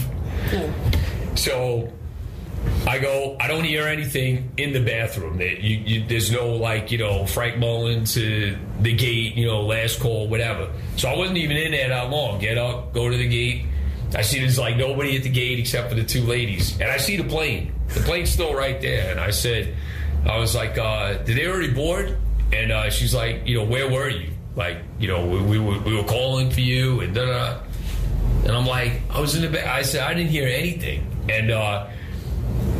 So 1.34 1.92
I 2.86 2.98
go. 2.98 3.36
I 3.40 3.48
don't 3.48 3.64
hear 3.64 3.86
anything 3.86 4.50
in 4.56 4.72
the 4.72 4.80
bathroom. 4.80 5.38
That 5.38 5.60
you, 5.60 5.76
you, 5.76 6.06
there's 6.06 6.30
no 6.30 6.50
like 6.54 6.90
you 6.92 6.98
know 6.98 7.26
Frank 7.26 7.58
Mullen 7.58 8.04
to 8.06 8.56
the 8.80 8.92
gate. 8.92 9.34
You 9.34 9.46
know, 9.46 9.62
last 9.62 10.00
call, 10.00 10.28
whatever. 10.28 10.70
So 10.96 11.08
I 11.08 11.16
wasn't 11.16 11.38
even 11.38 11.56
in 11.56 11.72
there 11.72 11.88
that 11.88 12.10
long. 12.10 12.38
Get 12.38 12.58
up, 12.58 12.92
go 12.92 13.10
to 13.10 13.16
the 13.16 13.28
gate. 13.28 13.66
I 14.14 14.22
see 14.22 14.38
there's 14.38 14.58
like 14.58 14.76
nobody 14.76 15.16
at 15.16 15.24
the 15.24 15.28
gate 15.28 15.58
except 15.58 15.88
for 15.88 15.96
the 15.96 16.04
two 16.04 16.22
ladies, 16.22 16.80
and 16.80 16.90
I 16.90 16.96
see 16.98 17.16
the 17.16 17.24
plane. 17.24 17.74
The 17.88 18.00
plane's 18.00 18.30
still 18.30 18.54
right 18.54 18.80
there, 18.80 19.10
and 19.10 19.20
I 19.20 19.30
said, 19.30 19.74
I 20.24 20.38
was 20.38 20.54
like, 20.54 20.78
uh, 20.78 21.14
"Did 21.24 21.36
they 21.36 21.46
already 21.46 21.72
board?" 21.72 22.16
And 22.52 22.70
uh, 22.70 22.90
she's 22.90 23.14
like, 23.14 23.46
"You 23.46 23.58
know, 23.58 23.64
where 23.64 23.90
were 23.90 24.08
you? 24.08 24.30
Like, 24.56 24.78
you 24.98 25.08
know, 25.08 25.26
we, 25.26 25.40
we, 25.40 25.58
were, 25.58 25.78
we 25.80 25.94
were 25.94 26.04
calling 26.04 26.50
for 26.50 26.60
you, 26.60 27.00
and 27.00 27.14
da 27.14 27.26
da." 27.26 27.60
And 28.44 28.52
I'm 28.52 28.66
like, 28.66 29.02
I 29.10 29.20
was 29.20 29.34
in 29.36 29.42
the 29.42 29.48
bed. 29.48 29.66
I 29.66 29.82
said, 29.82 30.02
I 30.02 30.14
didn't 30.14 30.30
hear 30.30 30.48
anything, 30.48 31.06
and. 31.28 31.50
uh 31.50 31.88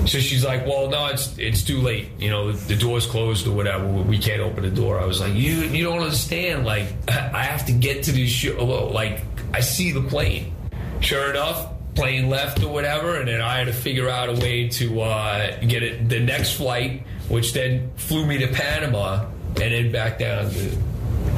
so 0.06 0.20
she's 0.20 0.44
like, 0.44 0.64
"Well, 0.66 0.88
no, 0.88 1.06
it's 1.06 1.36
it's 1.36 1.62
too 1.62 1.80
late. 1.80 2.08
You 2.18 2.30
know, 2.30 2.52
the, 2.52 2.74
the 2.74 2.76
door's 2.76 3.06
closed 3.06 3.46
or 3.46 3.52
whatever. 3.52 3.86
We 3.86 4.18
can't 4.18 4.40
open 4.40 4.62
the 4.62 4.70
door." 4.70 5.00
I 5.00 5.04
was 5.04 5.20
like, 5.20 5.34
"You 5.34 5.62
you 5.64 5.84
don't 5.84 5.98
understand. 5.98 6.64
Like, 6.64 6.86
I 7.08 7.42
have 7.42 7.66
to 7.66 7.72
get 7.72 8.04
to 8.04 8.12
this 8.12 8.30
show. 8.30 8.64
Like, 8.64 9.22
I 9.52 9.60
see 9.60 9.92
the 9.92 10.02
plane. 10.02 10.54
Sure 11.00 11.30
enough, 11.30 11.72
plane 11.94 12.30
left 12.30 12.62
or 12.62 12.72
whatever, 12.72 13.16
and 13.16 13.28
then 13.28 13.40
I 13.40 13.58
had 13.58 13.66
to 13.66 13.72
figure 13.72 14.08
out 14.08 14.28
a 14.28 14.32
way 14.34 14.68
to 14.68 15.00
uh, 15.00 15.60
get 15.60 15.82
it 15.82 16.08
the 16.08 16.20
next 16.20 16.54
flight, 16.54 17.02
which 17.28 17.52
then 17.52 17.90
flew 17.96 18.24
me 18.24 18.38
to 18.38 18.48
Panama 18.48 19.26
and 19.48 19.56
then 19.56 19.92
back 19.92 20.18
down 20.18 20.50
to. 20.50 20.78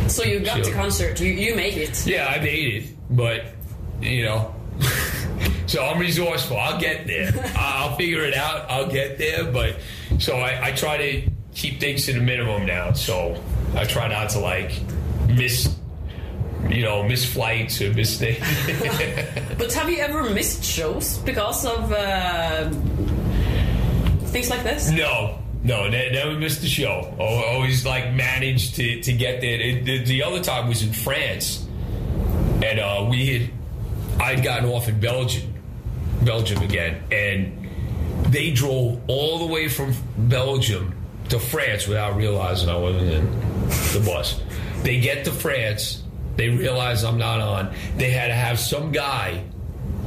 So 0.09 0.25
you 0.25 0.41
got 0.41 0.57
Sure. 0.57 0.65
the 0.67 0.73
concert. 0.73 1.21
You 1.21 1.33
you 1.33 1.55
made 1.55 1.77
it. 1.77 2.07
Yeah, 2.07 2.27
I 2.27 2.39
made 2.41 2.75
it, 2.83 2.85
but 3.11 3.45
you 4.01 4.25
know. 4.25 4.55
so 5.67 5.85
I'm 5.85 5.99
resourceful. 5.99 6.57
I'll 6.57 6.81
get 6.81 7.07
there. 7.07 7.31
I'll 7.57 7.97
figure 7.97 8.25
it 8.25 8.35
out. 8.35 8.71
I'll 8.71 8.89
get 8.91 9.19
there. 9.19 9.45
But 9.45 9.77
so 10.19 10.37
I, 10.37 10.69
I 10.69 10.73
try 10.73 10.97
to 10.97 11.31
keep 11.55 11.81
things 11.81 12.07
to 12.07 12.13
the 12.13 12.21
minimum 12.21 12.65
now. 12.67 12.93
So 12.93 13.41
I 13.75 13.85
try 13.85 14.09
not 14.09 14.31
to 14.31 14.39
like 14.39 14.73
miss, 15.29 15.75
you 16.69 16.83
know, 16.83 17.03
miss 17.03 17.25
flights 17.25 17.81
or 17.83 17.93
miss 17.93 18.19
things. 18.19 18.39
But 19.59 19.73
have 19.75 19.91
you 19.91 19.99
ever 19.99 20.23
missed 20.31 20.63
shows 20.65 21.19
because 21.19 21.67
of 21.67 21.93
uh, 21.93 22.71
things 24.31 24.49
like 24.51 24.63
this? 24.63 24.91
no. 24.91 25.39
No, 25.63 25.89
ne- 25.89 26.13
never 26.13 26.35
missed 26.35 26.61
the 26.61 26.69
show. 26.69 27.15
Al- 27.19 27.55
Always 27.55 27.85
like 27.85 28.13
managed 28.13 28.77
to, 28.77 29.01
to 29.03 29.13
get 29.13 29.41
there. 29.41 29.59
The, 29.83 30.05
the 30.05 30.23
other 30.23 30.43
time 30.43 30.69
was 30.69 30.83
in 30.83 30.93
France, 30.93 31.67
and 32.63 32.79
uh, 32.79 33.07
we 33.11 33.27
had 33.39 33.51
I'd 34.21 34.43
gotten 34.43 34.69
off 34.69 34.89
in 34.89 34.99
Belgium, 35.01 35.53
Belgium 36.23 36.63
again, 36.63 37.03
and 37.13 37.69
they 38.33 38.51
drove 38.51 39.01
all 39.09 39.39
the 39.39 39.47
way 39.53 39.69
from 39.69 39.95
Belgium 40.17 40.95
to 41.29 41.39
France 41.39 41.87
without 41.87 42.17
realizing 42.17 42.69
I 42.69 42.77
wasn't 42.77 43.11
in 43.13 43.31
the 43.93 44.03
bus. 44.05 44.41
They 44.83 45.01
get 45.01 45.25
to 45.27 45.33
France, 45.33 46.03
they 46.37 46.49
realize 46.49 47.05
I'm 47.05 47.19
not 47.19 47.41
on. 47.41 47.75
They 47.97 48.11
had 48.11 48.29
to 48.29 48.35
have 48.35 48.59
some 48.59 48.93
guy 48.93 49.45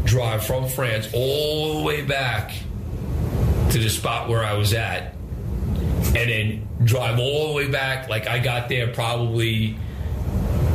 drive 0.05 0.45
from 0.45 0.67
France 0.67 1.09
all 1.13 1.77
the 1.77 1.83
way 1.83 2.01
back 2.03 2.53
to 3.71 3.77
the 3.79 3.89
spot 3.89 4.27
where 4.29 4.43
I 4.43 4.53
was 4.53 4.73
at, 4.73 5.15
and 6.15 6.29
then 6.29 6.67
drive 6.83 7.19
all 7.19 7.49
the 7.49 7.53
way 7.53 7.67
back. 7.69 8.09
Like 8.09 8.27
I 8.27 8.39
got 8.39 8.69
there 8.69 8.87
probably 8.87 9.77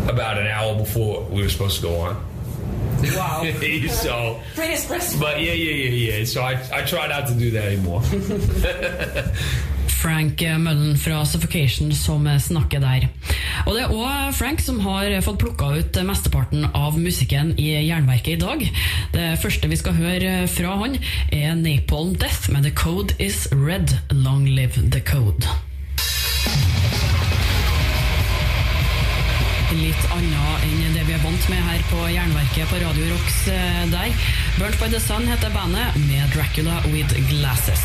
about 0.08 0.38
an 0.38 0.46
hour 0.46 0.76
before 0.76 1.24
we 1.24 1.42
were 1.42 1.48
supposed 1.48 1.76
to 1.76 1.82
go 1.82 1.96
on. 2.00 2.24
Wow. 3.02 3.44
so, 3.90 4.40
but 5.20 5.40
yeah, 5.40 5.52
yeah, 5.52 5.72
yeah, 5.72 6.18
yeah. 6.18 6.24
So 6.24 6.42
I, 6.42 6.60
I 6.72 6.82
try 6.82 7.06
not 7.06 7.28
to 7.28 7.34
do 7.34 7.50
that 7.52 7.64
anymore. 7.64 8.02
Frank 9.92 10.42
Møllen 10.62 10.96
fra 11.00 11.22
Suffocation 11.28 11.92
som 11.96 12.26
snakker 12.40 12.82
der. 12.82 13.08
Og 13.66 13.74
det 13.76 13.84
er 13.84 13.94
òg 13.94 14.34
Frank 14.36 14.62
som 14.62 14.80
har 14.84 15.10
fått 15.24 15.40
plukka 15.42 15.72
ut 15.78 16.00
mesteparten 16.06 16.66
av 16.72 16.98
musikken 17.00 17.54
i 17.58 17.72
Jernverket 17.88 18.36
i 18.36 18.40
dag. 18.42 18.66
Det 19.14 19.28
første 19.42 19.70
vi 19.70 19.78
skal 19.80 19.98
høre 19.98 20.34
fra 20.50 20.76
han, 20.82 20.98
er 21.32 21.56
Napalm 21.58 22.14
Death 22.20 22.50
med 22.52 22.66
The 22.68 22.74
Code 22.76 23.16
Is 23.22 23.46
Red. 23.52 23.96
Long 24.10 24.46
Live 24.48 24.90
The 24.90 25.00
Code. 25.00 25.46
Litt 29.76 30.04
annet 30.14 30.66
enn 30.66 30.94
det 30.94 31.02
vi 31.08 31.14
er 31.16 31.22
vant 31.24 31.48
med 31.50 31.60
her 31.68 31.82
på 31.90 32.04
Jernverket 32.08 32.70
på 32.70 32.78
Radio 32.80 33.08
Rocks 33.10 33.40
eh, 33.52 33.82
der. 33.92 34.14
Burnt 34.56 34.78
by 34.80 34.88
the 34.92 35.00
Sun 35.02 35.26
heter 35.28 35.52
bandet, 35.52 35.98
med 36.06 36.30
Dracula 36.32 36.80
with 36.94 37.12
Glasses. 37.28 37.84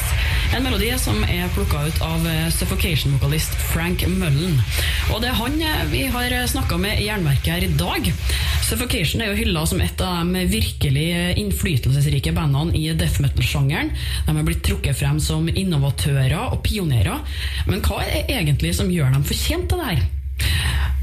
En 0.52 0.66
melodi 0.66 0.90
som 1.00 1.22
er 1.32 1.48
plukka 1.56 1.80
ut 1.88 2.00
av 2.04 2.26
eh, 2.28 2.48
Suffocation-vokalist 2.52 3.54
Frank 3.72 4.02
Mullen. 4.12 4.58
Og 5.14 5.22
det 5.24 5.30
er 5.30 5.38
han 5.40 5.54
eh, 5.64 5.84
vi 5.88 6.02
har 6.12 6.34
snakka 6.52 6.76
med 6.82 7.00
i 7.00 7.06
Jernverket 7.06 7.54
her 7.54 7.64
i 7.64 7.70
dag. 7.80 8.10
Suffocation 8.68 9.24
er 9.24 9.32
jo 9.32 9.38
hylla 9.40 9.64
som 9.70 9.80
et 9.80 10.04
av 10.04 10.28
de 10.28 10.44
virkelig 10.52 11.06
eh, 11.16 11.40
innflytelsesrike 11.40 12.34
bandene 12.36 12.76
i 12.76 12.90
death 12.92 13.24
metal-sjangeren. 13.24 13.94
De 14.28 14.36
er 14.36 14.50
blitt 14.50 14.64
trukket 14.68 15.00
frem 15.00 15.22
som 15.24 15.48
innovatører 15.48 16.36
og 16.50 16.60
pionerer. 16.68 17.24
Men 17.72 17.80
hva 17.88 18.02
er 18.04 18.12
det 18.18 18.42
egentlig 18.42 18.76
som 18.76 18.92
gjør 18.92 19.16
dem 19.16 19.24
fortjent 19.32 19.72
til 19.72 19.80
det 19.80 19.88
her? 19.94 20.04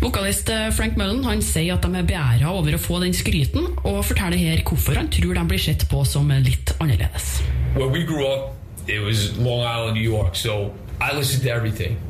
Vokalist 0.05 0.53
Frank 0.77 1.01
Mullen 1.01 1.25
han 1.25 1.41
sier 1.43 1.73
at 1.79 1.89
de 1.89 1.97
er 1.97 2.07
beæra 2.07 2.53
over 2.53 2.77
å 2.77 2.83
få 2.83 3.01
den 3.01 3.17
skryten, 3.17 3.65
og 3.81 4.05
forteller 4.07 4.39
her 4.39 4.61
hvorfor 4.61 5.01
han 5.01 5.09
tror 5.09 5.41
de 5.41 5.49
blir 5.49 5.65
sett 5.71 5.89
på 5.89 6.05
som 6.07 6.29
litt 6.45 6.77
annerledes. 6.79 7.39
Well, 7.75 7.89
we 7.91 8.05
grew 8.05 8.29
up, 8.29 8.58
it 8.89 9.01
was 9.01 9.39
Long 9.39 9.65
Island, 9.65 9.95
New 9.95 10.11
York. 10.11 10.35
So 10.35 10.75
I 11.01 11.15
listened 11.15 11.43
to 11.45 11.51
everything. 11.51 12.01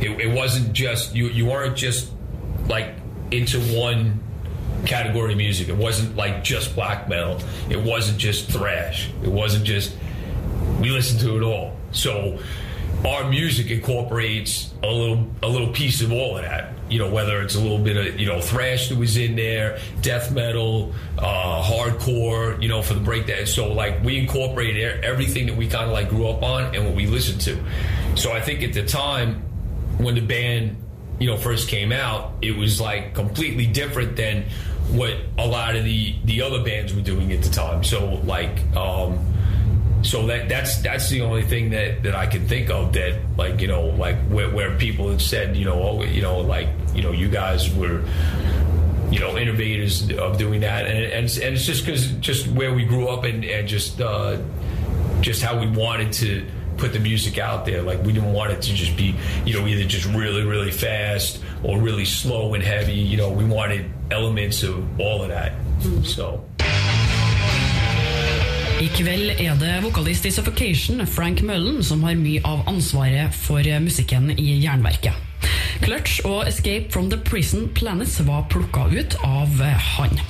It, 0.00 0.20
it 0.20 0.34
wasn't 0.34 0.72
just 0.72 1.14
you. 1.14 1.28
You 1.28 1.46
weren't 1.46 1.76
just 1.76 2.10
like 2.66 2.94
into 3.30 3.60
one 3.78 4.20
category 4.84 5.32
of 5.32 5.38
music. 5.38 5.68
It 5.68 5.76
wasn't 5.76 6.16
like 6.16 6.44
just 6.44 6.74
black 6.74 7.08
metal. 7.08 7.38
It 7.70 7.80
wasn't 7.80 8.18
just 8.18 8.50
thrash. 8.50 9.08
It 9.22 9.30
wasn't 9.30 9.64
just. 9.64 9.96
We 10.80 10.90
listened 10.90 11.20
to 11.20 11.36
it 11.36 11.42
all. 11.42 11.76
So 11.92 12.38
our 13.04 13.28
music 13.28 13.70
incorporates 13.70 14.72
a 14.82 14.86
little 14.90 15.28
a 15.42 15.48
little 15.48 15.68
piece 15.68 16.00
of 16.00 16.12
all 16.12 16.36
of 16.36 16.42
that. 16.42 16.72
You 16.88 16.98
know, 16.98 17.10
whether 17.10 17.40
it's 17.42 17.54
a 17.54 17.60
little 17.60 17.78
bit 17.78 17.96
of 17.96 18.18
you 18.20 18.26
know 18.26 18.40
thrash 18.40 18.88
that 18.88 18.98
was 18.98 19.16
in 19.16 19.36
there, 19.36 19.78
death 20.00 20.32
metal, 20.32 20.92
uh, 21.18 21.62
hardcore. 21.62 22.60
You 22.62 22.68
know, 22.68 22.82
for 22.82 22.94
the 22.94 23.00
breakdown. 23.00 23.46
So 23.46 23.72
like 23.72 24.02
we 24.02 24.18
incorporated 24.18 25.04
everything 25.04 25.46
that 25.46 25.56
we 25.56 25.68
kind 25.68 25.84
of 25.86 25.92
like 25.92 26.08
grew 26.08 26.28
up 26.28 26.42
on 26.42 26.74
and 26.74 26.84
what 26.86 26.94
we 26.94 27.06
listened 27.06 27.40
to. 27.42 27.62
So 28.16 28.32
I 28.32 28.40
think 28.40 28.62
at 28.62 28.72
the 28.72 28.84
time 28.84 29.42
when 29.98 30.14
the 30.14 30.20
band 30.20 30.76
you 31.18 31.26
know 31.26 31.36
first 31.36 31.68
came 31.68 31.92
out, 31.92 32.32
it 32.42 32.56
was 32.56 32.80
like 32.80 33.14
completely 33.14 33.66
different 33.66 34.16
than 34.16 34.44
what 34.90 35.16
a 35.38 35.46
lot 35.46 35.76
of 35.76 35.84
the 35.84 36.14
the 36.24 36.42
other 36.42 36.62
bands 36.62 36.94
were 36.94 37.02
doing 37.02 37.32
at 37.32 37.42
the 37.42 37.50
time. 37.50 37.84
So 37.84 38.20
like. 38.24 38.60
um 38.76 39.33
so 40.04 40.26
that 40.26 40.48
that's 40.48 40.76
that's 40.82 41.08
the 41.10 41.22
only 41.22 41.42
thing 41.42 41.70
that 41.70 42.02
that 42.04 42.14
I 42.14 42.26
can 42.26 42.46
think 42.46 42.68
of 42.70 42.92
that 42.92 43.18
like 43.36 43.60
you 43.60 43.66
know 43.68 43.86
like 43.86 44.16
where, 44.28 44.50
where 44.50 44.76
people 44.78 45.10
have 45.10 45.20
said 45.22 45.56
you 45.56 45.64
know 45.64 45.82
oh 45.82 46.02
you 46.04 46.22
know 46.22 46.40
like 46.40 46.68
you 46.94 47.02
know 47.02 47.10
you 47.12 47.28
guys 47.28 47.74
were 47.74 48.02
you 49.10 49.18
know 49.20 49.36
innovators 49.38 50.10
of 50.18 50.38
doing 50.38 50.60
that. 50.60 50.86
And 50.86 50.98
and, 50.98 51.24
it's- 51.24 51.38
and 51.38 51.54
it's 51.54 51.64
just 51.66 51.84
because 51.84 52.10
just 52.20 52.46
where 52.48 52.72
we 52.74 52.84
grew 52.84 53.08
up 53.08 53.24
and 53.24 53.44
and 53.44 53.66
just 53.68 54.00
uh, 54.00 54.38
just 55.20 55.42
how 55.42 55.58
we 55.58 55.66
wanted 55.68 56.12
to 56.14 56.44
put 56.76 56.92
the 56.92 56.98
music 56.98 57.38
out 57.38 57.64
there. 57.64 57.82
Like 57.82 58.02
we 58.02 58.12
didn't 58.12 58.32
want 58.32 58.50
it 58.52 58.60
to 58.62 58.74
just 58.74 58.96
be 58.96 59.14
you 59.46 59.54
know 59.58 59.66
either 59.66 59.84
just 59.84 60.06
really 60.06 60.42
really 60.44 60.72
fast 60.72 61.40
or 61.62 61.80
really 61.80 62.04
slow 62.04 62.54
and 62.54 62.62
heavy. 62.62 62.94
You 62.94 63.16
know 63.16 63.30
we 63.30 63.44
wanted 63.44 63.90
elements 64.10 64.62
of 64.62 65.00
all 65.00 65.22
of 65.22 65.28
that. 65.28 65.52
So 66.02 66.44
I 68.84 68.88
kveld 68.92 69.30
er 69.40 69.54
det 69.56 69.78
vokalist 69.80 70.26
i 70.28 70.30
Suffocation, 70.34 70.98
Frank 71.08 71.40
Mullen, 71.46 71.78
som 71.80 72.02
har 72.04 72.18
mye 72.20 72.42
av 72.44 72.66
ansvaret 72.68 73.32
for 73.32 73.64
musikken 73.80 74.26
i 74.34 74.58
Jernverket. 74.60 75.16
Clutch 75.80 76.18
og 76.28 76.42
Escape 76.50 76.92
from 76.92 77.08
the 77.08 77.16
Prison 77.16 77.70
Planets 77.72 78.18
var 78.28 78.44
plukka 78.52 78.84
ut 78.92 79.16
av 79.24 79.56
han. 79.96 80.20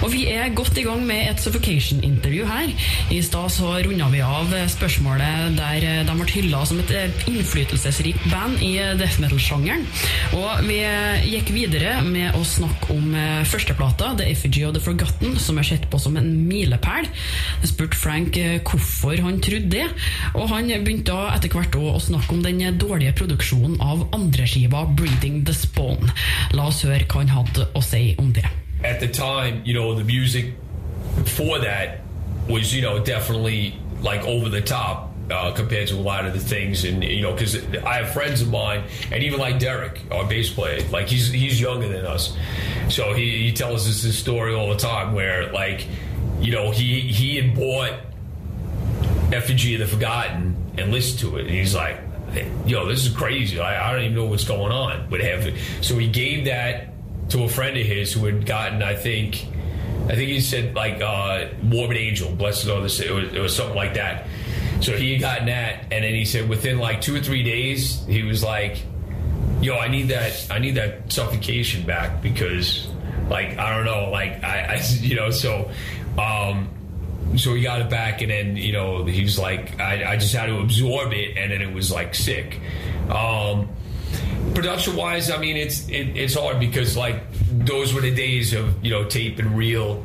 Og 0.00 0.12
vi 0.14 0.24
er 0.32 0.52
godt 0.56 0.78
i 0.80 0.84
gang 0.86 1.02
med 1.04 1.26
et 1.28 1.40
Suffocation-intervju 1.42 2.46
her. 2.48 2.70
I 3.12 3.20
stad 3.24 3.50
så 3.52 3.74
runda 3.84 4.08
vi 4.12 4.22
av 4.24 4.52
spørsmålet 4.72 5.58
der 5.58 5.84
de 6.08 6.14
ble 6.16 6.28
hylla 6.30 6.62
som 6.68 6.80
et 6.80 7.26
innflytelsesrikt 7.28 8.24
band 8.32 8.62
i 8.64 8.72
death 9.00 9.20
metal-sjangeren. 9.20 9.84
Og 10.38 10.64
vi 10.68 10.78
gikk 11.32 11.52
videre 11.54 11.98
med 12.06 12.36
å 12.38 12.44
snakke 12.46 12.94
om 12.94 13.12
førsteplata, 13.48 14.14
The 14.20 14.30
Effigy 14.30 14.64
of 14.68 14.74
the 14.76 14.82
Forgotten, 14.84 15.36
som 15.40 15.60
er 15.60 15.68
sett 15.68 15.88
på 15.92 16.00
som 16.00 16.16
en 16.20 16.30
milepæl. 16.48 17.08
Jeg 17.60 17.72
spurte 17.72 18.00
Frank 18.00 18.38
hvorfor 18.70 19.20
han 19.24 19.42
trodde 19.44 19.72
det, 19.74 19.86
og 20.34 20.48
han 20.54 20.70
begynte 20.70 21.12
da 21.12 21.34
etter 21.36 21.52
hvert 21.52 21.76
å 21.76 21.98
snakke 22.00 22.36
om 22.36 22.42
den 22.46 22.62
dårlige 22.80 23.16
produksjonen 23.20 23.78
av 23.84 24.08
andreskiva 24.16 24.86
Breeding 24.96 25.44
the 25.44 25.56
Spawn. 25.56 26.10
La 26.56 26.70
oss 26.70 26.84
høre 26.86 27.06
hva 27.06 27.24
han 27.24 27.36
hadde 27.36 27.68
å 27.76 27.84
si 27.84 28.10
om 28.20 28.32
det. 28.36 28.48
At 28.82 29.00
the 29.00 29.08
time, 29.08 29.62
you 29.64 29.74
know, 29.74 29.94
the 29.94 30.04
music 30.04 30.54
for 31.26 31.58
that 31.58 32.00
was, 32.48 32.74
you 32.74 32.82
know, 32.82 33.02
definitely 33.02 33.78
like 34.00 34.22
over 34.22 34.48
the 34.48 34.62
top. 34.62 35.08
Uh, 35.30 35.52
compared 35.52 35.86
to 35.86 35.94
a 35.94 36.00
lot 36.00 36.26
of 36.26 36.32
the 36.32 36.40
things, 36.40 36.82
and 36.84 37.04
you 37.04 37.22
know, 37.22 37.32
because 37.32 37.54
I 37.84 37.98
have 38.02 38.12
friends 38.12 38.42
of 38.42 38.50
mine, 38.50 38.82
and 39.12 39.22
even 39.22 39.38
like 39.38 39.60
Derek, 39.60 40.00
our 40.10 40.26
bass 40.26 40.50
player, 40.50 40.82
like 40.88 41.06
he's 41.06 41.30
he's 41.30 41.60
younger 41.60 41.86
than 41.86 42.04
us, 42.04 42.36
so 42.88 43.14
he, 43.14 43.44
he 43.44 43.52
tells 43.52 43.88
us 43.88 44.02
this 44.02 44.18
story 44.18 44.52
all 44.52 44.70
the 44.70 44.76
time 44.76 45.14
where 45.14 45.52
like, 45.52 45.86
you 46.40 46.50
know, 46.50 46.72
he 46.72 47.02
he 47.02 47.36
had 47.36 47.54
bought 47.54 47.92
Effigy 49.32 49.74
of 49.74 49.80
the 49.80 49.86
Forgotten 49.86 50.56
and 50.76 50.90
listened 50.90 51.20
to 51.20 51.36
it, 51.36 51.42
and 51.42 51.50
he's 51.50 51.76
like, 51.76 52.00
yo, 52.66 52.86
this 52.86 53.06
is 53.06 53.14
crazy. 53.14 53.60
I, 53.60 53.88
I 53.88 53.92
don't 53.92 54.02
even 54.02 54.16
know 54.16 54.24
what's 54.24 54.44
going 54.44 54.72
on. 54.72 55.06
But 55.08 55.20
have 55.20 55.46
so 55.80 55.96
he 55.96 56.08
gave 56.08 56.46
that 56.46 56.89
to 57.30 57.44
a 57.44 57.48
friend 57.48 57.76
of 57.76 57.86
his 57.86 58.12
who 58.12 58.26
had 58.26 58.44
gotten, 58.46 58.82
I 58.82 58.94
think, 58.94 59.46
I 60.04 60.14
think 60.14 60.30
he 60.30 60.40
said 60.40 60.74
like 60.74 61.00
uh, 61.00 61.48
Morbid 61.62 61.96
Angel, 61.96 62.30
blessed 62.30 62.68
are 62.68 62.80
the 62.80 63.04
it 63.04 63.10
was, 63.10 63.32
it 63.32 63.40
was 63.40 63.54
something 63.54 63.76
like 63.76 63.94
that. 63.94 64.26
So 64.80 64.96
he 64.96 65.12
had 65.12 65.20
gotten 65.20 65.46
that, 65.46 65.84
and 65.92 66.04
then 66.04 66.14
he 66.14 66.24
said 66.24 66.48
within 66.48 66.78
like 66.78 67.00
two 67.00 67.14
or 67.14 67.20
three 67.20 67.42
days, 67.42 68.04
he 68.06 68.22
was 68.22 68.42
like, 68.42 68.82
"Yo, 69.60 69.76
I 69.76 69.88
need 69.88 70.08
that. 70.08 70.46
I 70.50 70.58
need 70.58 70.76
that 70.76 71.12
suffocation 71.12 71.84
back 71.84 72.22
because, 72.22 72.88
like, 73.28 73.58
I 73.58 73.76
don't 73.76 73.84
know, 73.84 74.10
like, 74.10 74.42
I, 74.42 74.74
I 74.74 74.82
you 75.00 75.16
know, 75.16 75.30
so." 75.30 75.70
Um, 76.18 76.70
so 77.36 77.54
he 77.54 77.62
got 77.62 77.80
it 77.80 77.88
back, 77.88 78.22
and 78.22 78.30
then 78.30 78.56
you 78.56 78.72
know 78.72 79.04
he 79.04 79.22
was 79.22 79.38
like, 79.38 79.78
I, 79.80 80.12
I 80.12 80.16
just 80.16 80.34
had 80.34 80.46
to 80.46 80.58
absorb 80.58 81.12
it, 81.12 81.36
and 81.36 81.52
then 81.52 81.62
it 81.62 81.72
was 81.72 81.92
like 81.92 82.14
sick. 82.14 82.58
Um, 83.08 83.68
production 84.54 84.96
wise, 84.96 85.30
I 85.30 85.38
mean, 85.38 85.56
it's 85.56 85.88
it, 85.88 86.16
it's 86.16 86.34
hard 86.34 86.60
because 86.60 86.96
like 86.96 87.22
those 87.50 87.94
were 87.94 88.00
the 88.00 88.14
days 88.14 88.52
of 88.52 88.84
you 88.84 88.90
know 88.90 89.04
tape 89.04 89.38
and 89.38 89.56
reel 89.56 90.04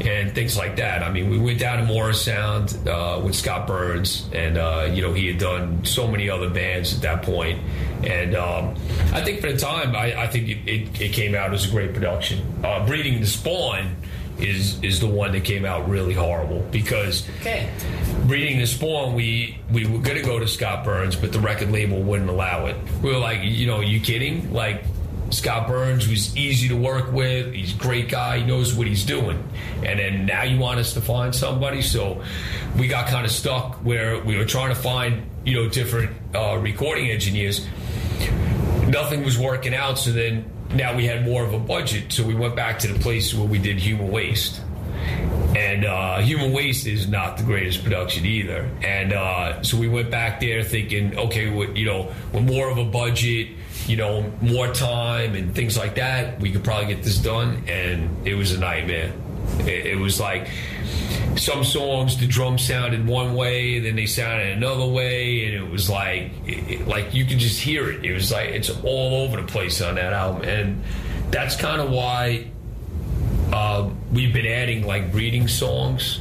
and 0.00 0.34
things 0.34 0.56
like 0.56 0.76
that. 0.76 1.02
I 1.02 1.10
mean, 1.10 1.30
we 1.30 1.38
went 1.38 1.58
down 1.58 1.78
to 1.78 1.92
Morrisound 1.92 2.86
uh, 2.86 3.20
with 3.20 3.34
Scott 3.34 3.66
Burns, 3.66 4.28
and 4.32 4.58
uh, 4.58 4.88
you 4.92 5.02
know 5.02 5.12
he 5.12 5.26
had 5.26 5.38
done 5.38 5.84
so 5.84 6.06
many 6.06 6.28
other 6.28 6.50
bands 6.50 6.94
at 6.94 7.02
that 7.02 7.22
point. 7.22 7.60
And 8.04 8.34
um, 8.34 8.74
I 9.12 9.22
think 9.22 9.40
for 9.40 9.50
the 9.50 9.58
time, 9.58 9.96
I, 9.96 10.22
I 10.22 10.26
think 10.26 10.48
it, 10.48 10.68
it, 10.68 11.00
it, 11.00 11.12
came 11.12 11.34
out 11.34 11.54
as 11.54 11.66
a 11.66 11.70
great 11.70 11.94
production. 11.94 12.62
Uh, 12.62 12.86
Breeding 12.86 13.20
the 13.20 13.26
Spawn 13.26 13.96
is 14.38 14.82
is 14.82 15.00
the 15.00 15.06
one 15.06 15.32
that 15.32 15.44
came 15.44 15.64
out 15.64 15.88
really 15.88 16.14
horrible 16.14 16.60
because 16.70 17.28
okay. 17.40 17.70
Breeding 18.26 18.58
the 18.58 18.66
Spawn, 18.66 19.14
we 19.14 19.58
we 19.70 19.86
were 19.86 19.98
gonna 19.98 20.22
go 20.22 20.38
to 20.38 20.48
Scott 20.48 20.84
Burns, 20.84 21.16
but 21.16 21.32
the 21.32 21.40
record 21.40 21.70
label 21.70 22.02
wouldn't 22.02 22.28
allow 22.28 22.66
it. 22.66 22.76
We 23.02 23.10
were 23.12 23.18
like, 23.18 23.40
you 23.42 23.66
know, 23.66 23.76
are 23.76 23.82
you 23.82 24.00
kidding? 24.00 24.52
Like 24.52 24.84
Scott 25.30 25.66
Burns 25.66 26.08
was 26.08 26.36
easy 26.36 26.68
to 26.68 26.76
work 26.76 27.12
with. 27.12 27.52
He's 27.52 27.74
a 27.74 27.78
great 27.78 28.08
guy. 28.08 28.38
He 28.38 28.44
knows 28.44 28.74
what 28.74 28.86
he's 28.86 29.04
doing. 29.04 29.42
And 29.84 29.98
then 29.98 30.26
now 30.26 30.44
you 30.44 30.58
want 30.58 30.78
us 30.78 30.94
to 30.94 31.00
find 31.00 31.34
somebody. 31.34 31.82
So 31.82 32.22
we 32.78 32.88
got 32.88 33.08
kind 33.08 33.24
of 33.24 33.32
stuck 33.32 33.76
where 33.84 34.20
we 34.20 34.36
were 34.36 34.44
trying 34.44 34.68
to 34.68 34.80
find, 34.80 35.28
you 35.44 35.54
know, 35.54 35.68
different 35.68 36.12
uh, 36.34 36.58
recording 36.58 37.10
engineers. 37.10 37.66
Nothing 38.86 39.24
was 39.24 39.36
working 39.36 39.74
out. 39.74 39.98
So 39.98 40.12
then 40.12 40.44
now 40.76 40.94
we 40.94 41.06
had 41.06 41.24
more 41.24 41.44
of 41.44 41.52
a 41.52 41.58
budget. 41.58 42.12
So 42.12 42.24
we 42.24 42.34
went 42.34 42.56
back 42.56 42.78
to 42.80 42.88
the 42.88 42.98
place 42.98 43.34
where 43.34 43.46
we 43.46 43.58
did 43.58 43.78
Human 43.78 44.10
Waste. 44.10 44.60
And 45.56 45.84
uh, 45.84 46.18
Human 46.18 46.52
Waste 46.52 46.86
is 46.86 47.08
not 47.08 47.38
the 47.38 47.44
greatest 47.44 47.82
production 47.82 48.26
either. 48.26 48.68
And 48.82 49.12
uh, 49.12 49.62
so 49.62 49.78
we 49.78 49.88
went 49.88 50.10
back 50.10 50.40
there 50.40 50.62
thinking, 50.62 51.16
okay, 51.18 51.44
you 51.74 51.86
know, 51.86 52.12
with 52.32 52.44
more 52.44 52.68
of 52.68 52.78
a 52.78 52.84
budget, 52.84 53.48
you 53.86 53.96
know, 53.96 54.30
more 54.40 54.72
time 54.72 55.34
and 55.34 55.54
things 55.54 55.76
like 55.76 55.94
that, 55.94 56.40
we 56.40 56.50
could 56.50 56.64
probably 56.64 56.94
get 56.94 57.04
this 57.04 57.18
done. 57.18 57.64
And 57.68 58.26
it 58.26 58.34
was 58.34 58.52
a 58.52 58.58
nightmare. 58.58 59.12
It, 59.60 59.86
it 59.86 59.98
was 59.98 60.20
like 60.20 60.48
some 61.36 61.64
songs 61.64 62.18
the 62.18 62.26
drums 62.26 62.66
sounded 62.66 63.06
one 63.06 63.34
way, 63.34 63.78
then 63.80 63.96
they 63.96 64.06
sounded 64.06 64.56
another 64.56 64.86
way, 64.86 65.46
and 65.46 65.54
it 65.54 65.70
was 65.70 65.90
like, 65.90 66.30
it, 66.46 66.86
like 66.86 67.14
you 67.14 67.24
could 67.24 67.38
just 67.38 67.60
hear 67.60 67.90
it. 67.90 68.04
It 68.04 68.12
was 68.12 68.32
like 68.32 68.50
it's 68.50 68.70
all 68.70 69.22
over 69.22 69.40
the 69.40 69.46
place 69.46 69.80
on 69.80 69.96
that 69.96 70.12
album, 70.12 70.42
and 70.42 70.82
that's 71.30 71.56
kind 71.56 71.80
of 71.80 71.90
why 71.90 72.50
uh, 73.52 73.90
we've 74.12 74.32
been 74.32 74.46
adding 74.46 74.86
like 74.86 75.12
breeding 75.12 75.48
songs 75.48 76.20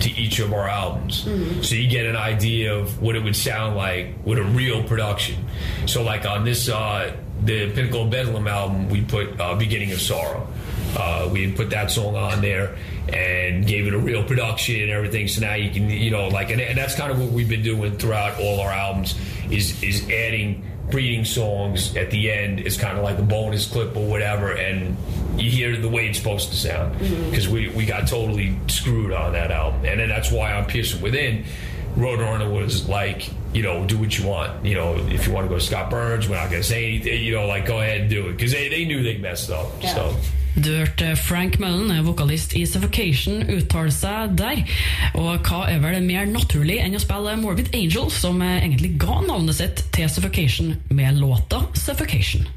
to 0.00 0.10
each 0.10 0.40
of 0.40 0.52
our 0.52 0.68
albums. 0.68 1.24
Mm-hmm. 1.24 1.62
So 1.62 1.74
you 1.74 1.88
get 1.88 2.06
an 2.06 2.16
idea 2.16 2.74
of 2.74 3.00
what 3.00 3.16
it 3.16 3.22
would 3.22 3.36
sound 3.36 3.76
like 3.76 4.14
with 4.24 4.38
a 4.38 4.42
real 4.42 4.82
production. 4.84 5.44
So 5.86 6.02
like 6.02 6.26
on 6.26 6.44
this, 6.44 6.68
uh, 6.68 7.16
the 7.42 7.72
Pinnacle 7.72 8.02
of 8.02 8.10
Bedlam 8.10 8.46
album, 8.46 8.88
we 8.90 9.02
put 9.02 9.40
uh, 9.40 9.54
Beginning 9.54 9.92
of 9.92 10.00
Sorrow. 10.00 10.48
Uh, 10.96 11.28
we 11.30 11.52
put 11.52 11.70
that 11.70 11.90
song 11.90 12.16
on 12.16 12.40
there 12.40 12.74
and 13.12 13.66
gave 13.66 13.86
it 13.86 13.92
a 13.92 13.98
real 13.98 14.24
production 14.24 14.80
and 14.80 14.90
everything. 14.90 15.28
So 15.28 15.42
now 15.42 15.54
you 15.54 15.70
can, 15.70 15.90
you 15.90 16.10
know, 16.10 16.28
like, 16.28 16.50
and, 16.50 16.60
and 16.60 16.76
that's 16.76 16.94
kind 16.94 17.12
of 17.12 17.20
what 17.20 17.30
we've 17.30 17.48
been 17.48 17.62
doing 17.62 17.98
throughout 17.98 18.40
all 18.40 18.60
our 18.60 18.70
albums 18.70 19.14
is 19.50 19.82
is 19.82 20.08
adding 20.10 20.64
breeding 20.90 21.24
songs 21.24 21.96
at 21.96 22.10
the 22.10 22.30
end 22.30 22.60
is 22.60 22.76
kind 22.76 22.96
of 22.96 23.04
like 23.04 23.18
a 23.18 23.22
bonus 23.22 23.66
clip 23.66 23.96
or 23.96 24.08
whatever, 24.08 24.52
and 24.52 24.96
you 25.36 25.50
hear 25.50 25.76
the 25.76 25.88
way 25.88 26.08
it's 26.08 26.18
supposed 26.18 26.50
to 26.50 26.56
sound 26.56 26.98
because 26.98 27.46
mm-hmm. 27.46 27.54
we, 27.54 27.68
we 27.70 27.84
got 27.84 28.08
totally 28.08 28.58
screwed 28.68 29.12
on 29.12 29.32
that 29.32 29.50
album, 29.50 29.84
and 29.84 30.00
then 30.00 30.08
that's 30.08 30.30
why 30.30 30.52
on 30.52 30.64
Piercing 30.64 31.02
Within, 31.02 31.44
Roadrunner 31.96 32.50
was 32.50 32.88
like, 32.88 33.30
you 33.52 33.62
know, 33.62 33.84
do 33.86 33.98
what 33.98 34.16
you 34.16 34.26
want. 34.26 34.64
You 34.64 34.74
know, 34.76 34.94
if 35.08 35.26
you 35.26 35.32
want 35.32 35.44
to 35.46 35.48
go 35.48 35.58
to 35.58 35.64
Scott 35.64 35.90
Burns, 35.90 36.28
we're 36.28 36.36
not 36.36 36.50
going 36.50 36.62
to 36.62 36.68
say 36.68 36.86
anything. 36.86 37.22
You 37.22 37.34
know, 37.34 37.46
like 37.46 37.66
go 37.66 37.80
ahead 37.80 38.02
and 38.02 38.10
do 38.10 38.28
it 38.28 38.32
because 38.32 38.52
they, 38.52 38.68
they 38.68 38.84
knew 38.84 39.02
they 39.02 39.18
messed 39.18 39.50
up. 39.50 39.66
Yeah. 39.80 39.94
So. 39.94 40.16
Du 40.56 40.70
hørte 40.72 41.10
Frank 41.20 41.58
Mullen, 41.60 41.92
vokalist 42.06 42.54
i 42.56 42.62
Suffocation, 42.64 43.42
uttale 43.52 43.92
seg 43.92 44.36
der. 44.38 44.62
Og 45.12 45.44
hva 45.44 45.66
er 45.68 45.82
vel 45.82 45.98
mer 46.00 46.24
naturlig 46.30 46.78
enn 46.80 46.96
å 46.96 47.00
spille 47.02 47.34
Morbid 47.42 47.74
Angel, 47.76 48.08
som 48.08 48.40
egentlig 48.40 48.94
ga 49.02 49.18
navnet 49.26 49.58
sitt 49.58 49.82
til 49.92 50.08
Suffocation 50.08 50.72
med 50.88 51.20
låta 51.20 51.60
Suffocation. 51.76 52.48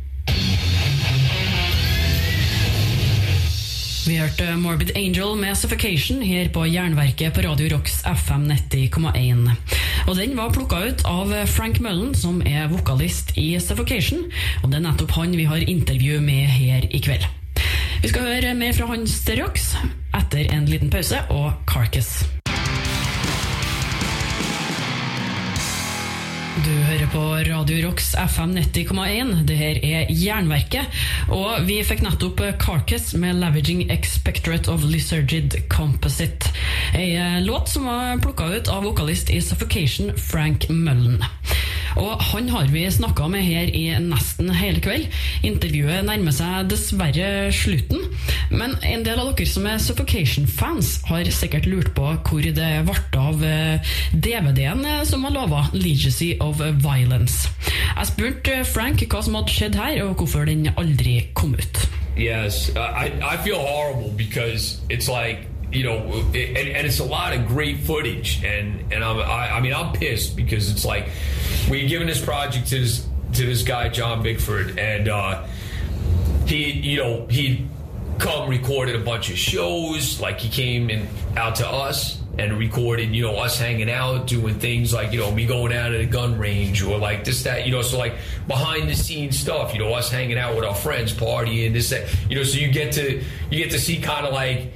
Vi 4.07 4.15
hørte 4.17 4.55
Morbid 4.57 4.93
Angel 4.95 5.35
med 5.37 5.57
Suffocation 5.59 6.23
her 6.23 6.47
på 6.55 6.63
Jernverket 6.71 7.35
på 7.35 7.43
Radio 7.45 7.67
Rocks 7.75 7.99
FM 8.07 8.47
90,1. 8.47 9.51
Og 10.07 10.15
den 10.17 10.37
var 10.39 10.55
plukka 10.55 10.79
ut 10.87 11.03
av 11.05 11.35
Frank 11.51 11.81
Mullen, 11.83 12.15
som 12.15 12.39
er 12.47 12.71
vokalist 12.71 13.35
i 13.37 13.51
Suffocation. 13.59 14.23
Og 14.63 14.71
det 14.71 14.79
er 14.79 14.87
nettopp 14.87 15.13
han 15.19 15.35
vi 15.35 15.49
har 15.51 15.67
intervju 15.67 16.23
med 16.23 16.47
her 16.55 16.87
i 16.89 17.03
kveld. 17.03 17.27
Vi 17.99 18.07
skal 18.07 18.23
høre 18.23 18.53
mer 18.55 18.71
fra 18.71 18.85
han 18.93 19.01
straks, 19.11 19.73
etter 20.15 20.47
en 20.55 20.67
liten 20.71 20.91
pause 20.93 21.19
og 21.35 21.49
Carcass. 21.67 22.21
Du 26.63 26.71
hører 26.87 27.09
på 27.11 27.21
Radio 27.47 27.81
Rocks 27.85 28.13
FM 28.15 28.55
90,1. 28.55 29.33
Det 29.47 29.57
her 29.59 29.79
er 29.83 30.13
Jernverket. 30.15 31.01
Og 31.27 31.67
vi 31.67 31.81
fikk 31.87 32.05
nettopp 32.05 32.39
Carcass 32.61 33.11
med 33.19 33.35
'Lavaging 33.35 33.85
Expectorate 33.91 34.71
of 34.71 34.83
Lysergid 34.87 35.59
Composite'. 35.67 36.53
Ei 36.95 37.15
eh, 37.15 37.41
låt 37.43 37.69
som 37.69 37.85
var 37.85 38.23
plukka 38.23 38.47
ut 38.47 38.67
av 38.67 38.83
vokalist 38.83 39.29
i 39.29 39.41
Suffocation, 39.41 40.15
Frank 40.17 40.69
Mullen. 40.69 41.23
Og 41.97 42.21
han 42.31 42.49
har 42.53 42.69
vi 42.69 42.85
snakka 42.91 43.27
med 43.31 43.45
her 43.45 43.71
i 43.73 43.85
nesten 44.03 44.51
hele 44.53 44.81
kveld. 44.83 45.07
Intervjuet 45.47 46.05
nærmer 46.07 46.35
seg 46.35 46.69
dessverre 46.71 47.49
slutten. 47.55 48.05
Men 48.51 48.75
en 48.85 49.05
del 49.05 49.21
av 49.21 49.33
dere 49.33 49.49
som 49.49 49.67
er 49.69 49.81
Suffocation-fans, 49.81 50.91
har 51.09 51.29
sikkert 51.33 51.69
lurt 51.69 51.93
på 51.97 52.11
hvor 52.29 52.45
det 52.45 52.55
ble 52.55 52.97
av 53.19 53.43
eh, 53.45 53.93
DVD-en 54.13 54.83
eh, 54.85 55.03
som 55.07 55.23
var 55.25 55.35
lova, 55.35 55.65
'Legacy 55.73 56.35
of 56.39 56.59
Violence'. 56.59 57.49
Jeg 57.97 58.11
spurte 58.11 58.59
Frank 58.65 59.03
hva 59.05 59.21
som 59.23 59.37
hadde 59.39 59.53
skjedd 59.53 59.79
her, 59.79 60.03
og 60.05 60.19
hvorfor 60.21 60.45
den 60.49 60.69
aldri 60.77 61.21
kom 61.33 61.55
ut. 61.55 61.85
Yes, 62.17 62.69
I, 62.75 63.11
I 63.23 63.37
feel 63.43 63.59
horrible 63.59 64.11
because 64.17 64.81
it's 64.89 65.07
like 65.07 65.47
you 65.71 65.83
know, 65.83 65.97
and, 65.97 66.35
and, 66.35 66.87
it's 66.87 66.99
a 66.99 67.03
lot 67.03 67.33
of 67.33 67.47
great 67.47 67.79
footage, 67.79 68.43
and 68.43 68.91
and 68.91 69.03
I'm, 69.03 69.17
I, 69.17 69.57
I 69.57 69.61
mean 69.61 69.73
I'm 69.73 69.93
pissed 69.93 70.35
because 70.35 70.71
it's 70.71 70.85
like 70.85 71.09
we 71.69 71.87
given 71.87 72.07
this 72.07 72.23
project 72.23 72.67
to 72.69 72.79
this 72.79 73.07
to 73.33 73.45
this 73.45 73.63
guy 73.63 73.89
John 73.89 74.23
Bigford, 74.23 74.77
and 74.77 75.09
uh, 75.09 75.45
he 76.45 76.71
you 76.71 76.97
know 76.97 77.27
he 77.27 77.67
come 78.17 78.49
recorded 78.49 78.95
a 78.95 79.03
bunch 79.03 79.29
of 79.29 79.37
shows. 79.37 80.19
Like 80.19 80.39
he 80.39 80.49
came 80.49 80.89
and 80.89 81.07
out 81.37 81.55
to 81.55 81.67
us 81.67 82.19
and 82.39 82.57
recorded, 82.57 83.13
you 83.13 83.21
know, 83.21 83.35
us 83.35 83.59
hanging 83.59 83.89
out, 83.89 84.27
doing 84.27 84.59
things 84.59 84.93
like, 84.93 85.11
you 85.11 85.19
know, 85.19 85.29
me 85.31 85.45
going 85.45 85.73
out 85.73 85.93
at 85.93 85.99
a 85.99 86.05
gun 86.05 86.37
range 86.37 86.81
or 86.81 86.97
like 86.97 87.25
this, 87.25 87.43
that, 87.43 87.65
you 87.65 87.71
know, 87.71 87.81
so 87.81 87.97
like 87.97 88.15
behind 88.47 88.89
the 88.89 88.95
scenes 88.95 89.37
stuff, 89.37 89.73
you 89.73 89.79
know, 89.79 89.93
us 89.93 90.09
hanging 90.09 90.37
out 90.37 90.55
with 90.55 90.63
our 90.63 90.75
friends, 90.75 91.11
partying, 91.11 91.73
this, 91.73 91.89
that, 91.89 92.07
you 92.29 92.35
know, 92.35 92.43
so 92.43 92.57
you 92.57 92.71
get 92.71 92.93
to 92.93 93.21
you 93.49 93.63
get 93.63 93.71
to 93.71 93.79
see 93.79 93.99
kind 93.99 94.25
of 94.25 94.33
like 94.33 94.71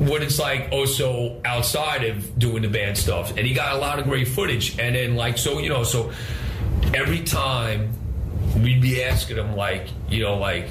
what 0.00 0.22
it's 0.22 0.38
like 0.38 0.68
also 0.72 1.40
outside 1.44 2.04
of 2.04 2.38
doing 2.38 2.62
the 2.62 2.68
band 2.68 2.96
stuff. 2.96 3.30
And 3.36 3.40
he 3.46 3.54
got 3.54 3.74
a 3.74 3.78
lot 3.78 3.98
of 3.98 4.06
great 4.06 4.28
footage. 4.28 4.78
And 4.78 4.96
then 4.96 5.14
like 5.14 5.38
so, 5.38 5.58
you 5.58 5.68
know, 5.68 5.84
so 5.84 6.10
every 6.94 7.22
time 7.22 7.92
we'd 8.56 8.80
be 8.80 9.04
asking 9.04 9.36
him 9.36 9.54
like, 9.54 9.88
you 10.08 10.22
know, 10.22 10.38
like, 10.38 10.68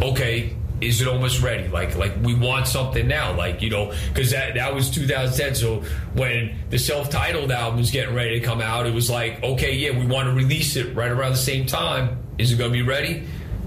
okay, 0.00 0.56
is 0.80 1.00
it 1.00 1.08
almost 1.08 1.42
ready? 1.42 1.66
Like, 1.68 1.96
like 1.96 2.12
we 2.22 2.34
want 2.34 2.68
something 2.68 3.06
now, 3.08 3.36
like 3.36 3.62
you 3.62 3.70
know, 3.70 3.92
because 4.08 4.30
that 4.30 4.54
that 4.54 4.74
was 4.74 4.90
2010. 4.90 5.54
So 5.56 5.82
when 6.14 6.56
the 6.70 6.78
self-titled 6.78 7.50
album 7.50 7.80
was 7.80 7.90
getting 7.90 8.14
ready 8.14 8.38
to 8.38 8.46
come 8.46 8.60
out, 8.60 8.86
it 8.86 8.94
was 8.94 9.10
like, 9.10 9.42
okay, 9.42 9.74
yeah, 9.74 9.98
we 9.98 10.06
want 10.06 10.28
to 10.28 10.34
release 10.34 10.76
it 10.76 10.94
right 10.94 11.10
around 11.10 11.32
the 11.32 11.38
same 11.38 11.66
time. 11.66 12.18
Is 12.38 12.52
it 12.52 12.58
going 12.58 12.70
to 12.70 12.78
be 12.78 12.82
ready? 12.82 13.26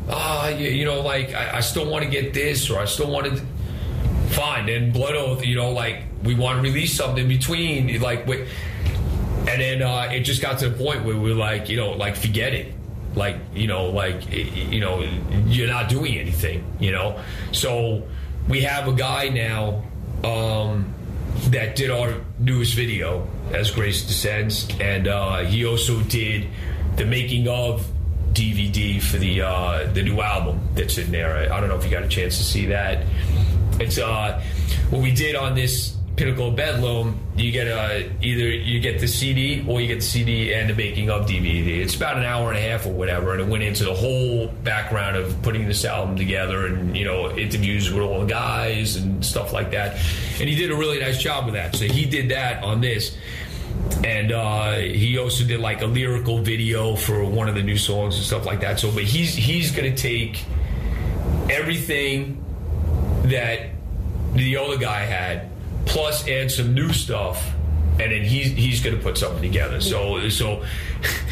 Ah, 0.10 0.48
you, 0.48 0.70
you 0.70 0.86
know, 0.86 1.02
like 1.02 1.34
I, 1.34 1.58
I 1.58 1.60
still 1.60 1.90
want 1.90 2.06
to 2.06 2.10
get 2.10 2.34
this, 2.34 2.70
or 2.70 2.80
I 2.80 2.86
still 2.86 3.12
want 3.12 3.26
to. 3.26 3.46
Fine, 4.32 4.66
then 4.66 4.92
Blood 4.92 5.16
Oath, 5.16 5.46
you 5.46 5.56
know, 5.56 5.72
like 5.72 6.04
we 6.24 6.36
want 6.36 6.58
to 6.58 6.62
release 6.62 6.94
something 6.94 7.24
in 7.24 7.28
between, 7.28 8.02
like, 8.02 8.26
wait, 8.28 8.48
and 9.48 9.62
then 9.62 9.82
uh, 9.82 10.10
it 10.12 10.22
just 10.22 10.42
got 10.42 10.60
to 10.60 10.70
the 10.70 10.78
point 10.78 11.04
where 11.04 11.18
we 11.18 11.32
are 11.32 11.36
like, 11.36 11.70
you 11.70 11.78
know, 11.78 11.92
like 11.92 12.16
forget 12.16 12.54
it. 12.54 12.74
Like 13.16 13.38
you 13.54 13.68
know 13.68 13.88
like 13.88 14.32
you 14.32 14.80
know 14.80 15.02
you're 15.46 15.68
not 15.68 15.90
doing 15.90 16.18
anything 16.18 16.64
you 16.80 16.92
know? 16.92 17.20
So 17.52 18.08
we 18.48 18.62
have 18.62 18.88
a 18.88 18.94
guy 18.94 19.28
now 19.28 19.84
um, 20.24 20.94
that 21.50 21.76
did 21.76 21.92
our 21.92 22.22
newest 22.40 22.74
video 22.74 23.28
as 23.52 23.70
grace 23.72 24.04
descends 24.08 24.70
and 24.80 25.08
uh, 25.08 25.40
he 25.40 25.66
also 25.66 26.00
did 26.04 26.48
the 26.96 27.06
making 27.06 27.48
of 27.48 27.86
dvd 28.32 29.02
for 29.02 29.18
the 29.18 29.42
uh, 29.42 29.92
the 29.92 30.04
new 30.04 30.22
album 30.22 30.62
that's 30.74 30.98
in 30.98 31.12
there. 31.12 31.52
I 31.52 31.60
don't 31.60 31.68
know 31.68 31.76
if 31.76 31.84
you 31.84 31.92
got 31.92 32.04
a 32.04 32.08
chance 32.08 32.38
to 32.38 32.44
see 32.44 32.68
that 32.68 33.06
it's 33.80 33.98
uh 33.98 34.42
what 34.90 35.02
we 35.02 35.12
did 35.12 35.36
on 35.36 35.56
this 35.56 35.98
Pinnacle 36.22 36.52
Bedlam, 36.52 37.20
you 37.36 37.52
get 37.52 37.66
a 37.66 38.08
either 38.22 38.48
you 38.48 38.80
get 38.80 39.00
the 39.00 39.08
CD 39.08 39.66
or 39.68 39.82
you 39.82 39.88
get 39.88 40.02
the 40.02 40.06
CD 40.06 40.54
and 40.54 40.70
the 40.70 40.76
making 40.76 41.10
of 41.10 41.26
DVD. 41.26 41.80
It's 41.80 41.96
about 41.96 42.18
an 42.18 42.24
hour 42.24 42.50
and 42.50 42.58
a 42.58 42.62
half 42.62 42.86
or 42.86 42.92
whatever, 42.92 43.32
and 43.32 43.42
it 43.42 43.48
went 43.48 43.64
into 43.64 43.86
the 43.86 43.94
whole 43.94 44.48
background 44.64 45.16
of 45.16 45.42
putting 45.42 45.68
this 45.68 45.86
album 45.86 46.18
together 46.18 46.68
and 46.68 46.96
you 46.96 47.06
know 47.06 47.36
interviews 47.36 47.92
with 47.92 48.04
all 48.04 48.20
the 48.20 48.28
guys 48.28 48.98
and 48.98 49.26
stuff 49.26 49.54
like 49.54 49.72
that. 49.72 49.96
And 50.40 50.50
he 50.50 50.56
did 50.56 50.70
a 50.70 50.76
really 50.76 51.00
nice 51.00 51.18
job 51.18 51.46
with 51.46 51.56
that. 51.56 51.76
So 51.76 51.86
he 51.86 52.06
did 52.06 52.30
that 52.30 52.64
on 52.64 52.82
this. 52.82 53.18
And 54.04 54.32
uh, 54.32 54.74
he 54.74 55.18
also 55.18 55.44
did 55.44 55.60
like 55.60 55.82
a 55.82 55.88
lyrical 55.88 56.40
video 56.40 56.96
for 56.96 57.24
one 57.26 57.50
of 57.50 57.56
the 57.56 57.64
new 57.64 57.78
songs 57.78 58.16
and 58.16 58.24
stuff 58.24 58.46
like 58.46 58.60
that. 58.62 58.80
So, 58.80 58.92
but 58.92 59.06
he's 59.06 59.34
he's 59.34 59.72
going 59.72 59.90
to 59.90 60.00
take 60.00 60.44
everything 61.50 62.41
that 63.24 63.70
the 64.34 64.58
other 64.58 64.78
guy 64.78 65.02
had 65.02 65.50
plus 65.86 66.28
add 66.28 66.52
some 66.52 66.74
new 66.74 66.94
stuff 66.94 67.54
and 68.00 68.12
then 68.12 68.24
he's 68.24 68.52
he's 68.52 68.82
going 68.82 68.96
to 68.96 69.02
put 69.02 69.18
something 69.18 69.42
together. 69.42 69.82
So 69.82 70.30
so 70.30 70.64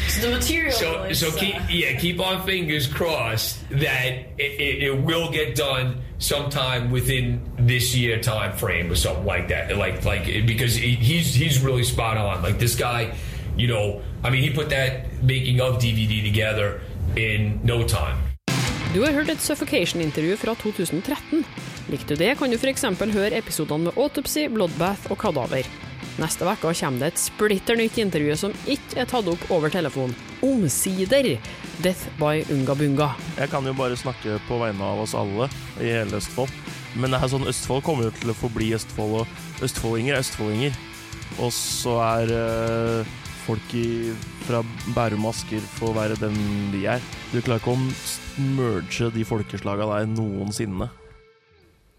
so 0.08 0.20
the 0.20 0.30
material. 0.30 0.72
So 0.72 1.12
so 1.12 1.30
keep 1.32 1.56
uh, 1.56 1.66
yeah 1.70 1.98
keep 1.98 2.20
on 2.20 2.44
fingers 2.44 2.86
crossed 2.86 3.58
that 3.70 4.06
it, 4.38 4.60
it, 4.60 4.82
it, 4.82 5.02
will 5.02 5.30
get 5.30 5.56
done 5.56 6.02
sometime 6.18 6.90
within 6.90 7.40
this 7.58 7.96
year 7.96 8.20
time 8.20 8.52
frame 8.56 8.90
or 8.90 8.94
something 8.94 9.24
like 9.24 9.48
that. 9.48 9.76
Like 9.76 10.04
like 10.04 10.46
because 10.46 10.74
he's 10.74 11.34
he's 11.34 11.62
really 11.62 11.84
spot 11.84 12.16
on. 12.16 12.42
Like 12.42 12.58
this 12.58 12.76
guy, 12.76 13.14
you 13.56 13.66
know, 13.66 14.02
I 14.22 14.30
mean 14.30 14.42
he 14.42 14.50
put 14.50 14.68
that 14.70 15.22
making 15.22 15.60
of 15.60 15.78
DVD 15.78 16.22
together 16.22 16.80
in 17.16 17.60
no 17.64 17.82
time. 17.82 18.18
Du 18.92 19.04
har 19.04 19.12
hørt 19.12 19.28
et 19.28 19.40
Suffocation-intervju 19.40 20.36
fra 20.36 20.54
2013. 20.54 21.44
Likte 21.90 22.14
du 22.14 22.20
det, 22.22 22.36
kan 22.38 22.50
du 22.50 22.54
f.eks. 22.54 22.84
høre 22.86 23.38
episodene 23.40 23.88
med 23.88 23.96
Autopsy, 23.98 24.44
Bloodbath 24.52 25.10
og 25.10 25.18
Kadaver. 25.18 25.66
Neste 26.20 26.46
uke 26.46 26.70
kommer 26.70 27.00
det 27.00 27.08
et 27.10 27.18
splitter 27.18 27.78
nytt 27.78 27.96
intervju 27.98 28.36
som 28.38 28.54
ikke 28.70 29.00
er 29.02 29.08
tatt 29.10 29.26
opp 29.30 29.42
over 29.50 29.72
telefon. 29.72 30.14
Omsider! 30.46 31.32
Death 31.82 32.12
by 32.20 32.44
Unga 32.52 32.76
Bunga. 32.78 33.08
Jeg 33.40 33.50
kan 33.50 33.66
jo 33.66 33.74
bare 33.74 33.98
snakke 33.98 34.36
på 34.46 34.60
vegne 34.60 34.84
av 34.84 35.02
oss 35.02 35.16
alle 35.18 35.48
i 35.80 35.88
hele 35.90 36.20
Østfold. 36.20 36.52
Men 36.94 37.14
det 37.14 37.22
er 37.22 37.32
sånn, 37.32 37.48
Østfold 37.50 37.82
kommer 37.86 38.06
jo 38.06 38.14
til 38.20 38.30
å 38.30 38.38
forbli 38.38 38.70
Østfold, 38.76 39.24
og 39.24 39.64
østfoldinger 39.66 40.14
er 40.14 40.22
østfoldinger. 40.22 40.78
Og 41.40 41.50
så 41.56 41.96
er 42.04 42.34
øh, 42.36 43.12
folk 43.46 43.74
i, 43.74 44.12
fra 44.46 44.62
Bærum 44.94 45.26
og 45.26 45.34
Asker 45.34 45.66
får 45.80 45.98
være 45.98 46.22
den 46.22 46.38
de 46.74 46.86
er. 46.98 47.10
Du 47.32 47.40
klarer 47.40 47.62
ikke 47.62 47.74
å 47.74 48.50
merge 48.60 49.10
de 49.14 49.26
folkeslaga 49.26 49.90
der 49.94 50.10
noensinne. 50.14 50.92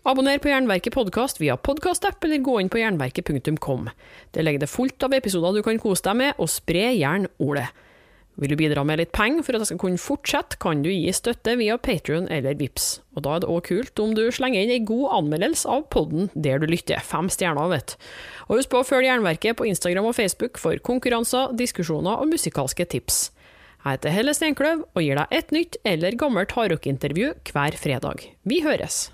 Abonner 0.02 0.40
på 0.42 0.50
Jernverket 0.50 0.96
podkast 0.96 1.38
via 1.38 1.54
podkastapp, 1.62 2.24
eller 2.26 2.42
gå 2.42 2.56
inn 2.58 2.70
på 2.74 2.80
jernverket.kom. 2.82 3.86
Det 4.34 4.42
legger 4.42 4.64
det 4.64 4.70
fullt 4.72 5.06
av 5.06 5.14
episoder 5.14 5.54
du 5.54 5.62
kan 5.62 5.78
kose 5.78 6.02
deg 6.08 6.18
med, 6.18 6.40
og 6.42 6.50
spre 6.50 6.88
gjerne 6.96 7.30
ordet. 7.38 7.68
Vil 8.42 8.50
du 8.50 8.58
bidra 8.58 8.82
med 8.88 8.98
litt 8.98 9.12
penger 9.14 9.46
for 9.46 9.54
at 9.54 9.62
jeg 9.62 9.70
skal 9.70 9.82
kunne 9.84 10.02
fortsette, 10.02 10.58
kan 10.64 10.82
du 10.82 10.90
gi 10.90 11.14
støtte 11.14 11.54
via 11.60 11.78
Patrion 11.78 12.26
eller 12.34 12.58
Vips. 12.58 12.88
Og 13.14 13.28
da 13.28 13.36
er 13.36 13.46
det 13.46 13.52
òg 13.54 13.62
kult 13.70 14.02
om 14.02 14.18
du 14.18 14.24
slenger 14.34 14.66
inn 14.66 14.74
ei 14.74 14.82
god 14.82 15.20
anmeldelse 15.20 15.70
av 15.70 15.86
podden 15.94 16.34
der 16.34 16.58
du 16.58 16.66
lytter. 16.72 17.06
Fem 17.06 17.30
stjerner, 17.30 17.70
vet 17.70 17.94
Og 18.50 18.58
husk 18.58 18.74
på 18.74 18.82
å 18.82 18.88
følge 18.88 19.12
Jernverket 19.12 19.62
på 19.62 19.70
Instagram 19.70 20.10
og 20.10 20.18
Facebook 20.18 20.58
for 20.58 20.82
konkurranser, 20.82 21.54
diskusjoner 21.54 22.18
og 22.18 22.34
musikalske 22.34 22.90
tips. 22.90 23.28
Jeg 23.86 24.00
heter 24.00 24.18
Helle 24.18 24.34
Steinkløv 24.34 24.86
og 24.90 25.06
gir 25.06 25.22
deg 25.22 25.42
et 25.44 25.54
nytt 25.54 25.82
eller 25.86 26.18
gammelt 26.18 26.58
hardrockintervju 26.58 27.36
hver 27.54 27.78
fredag. 27.78 28.32
Vi 28.42 28.64
høres! 28.66 29.12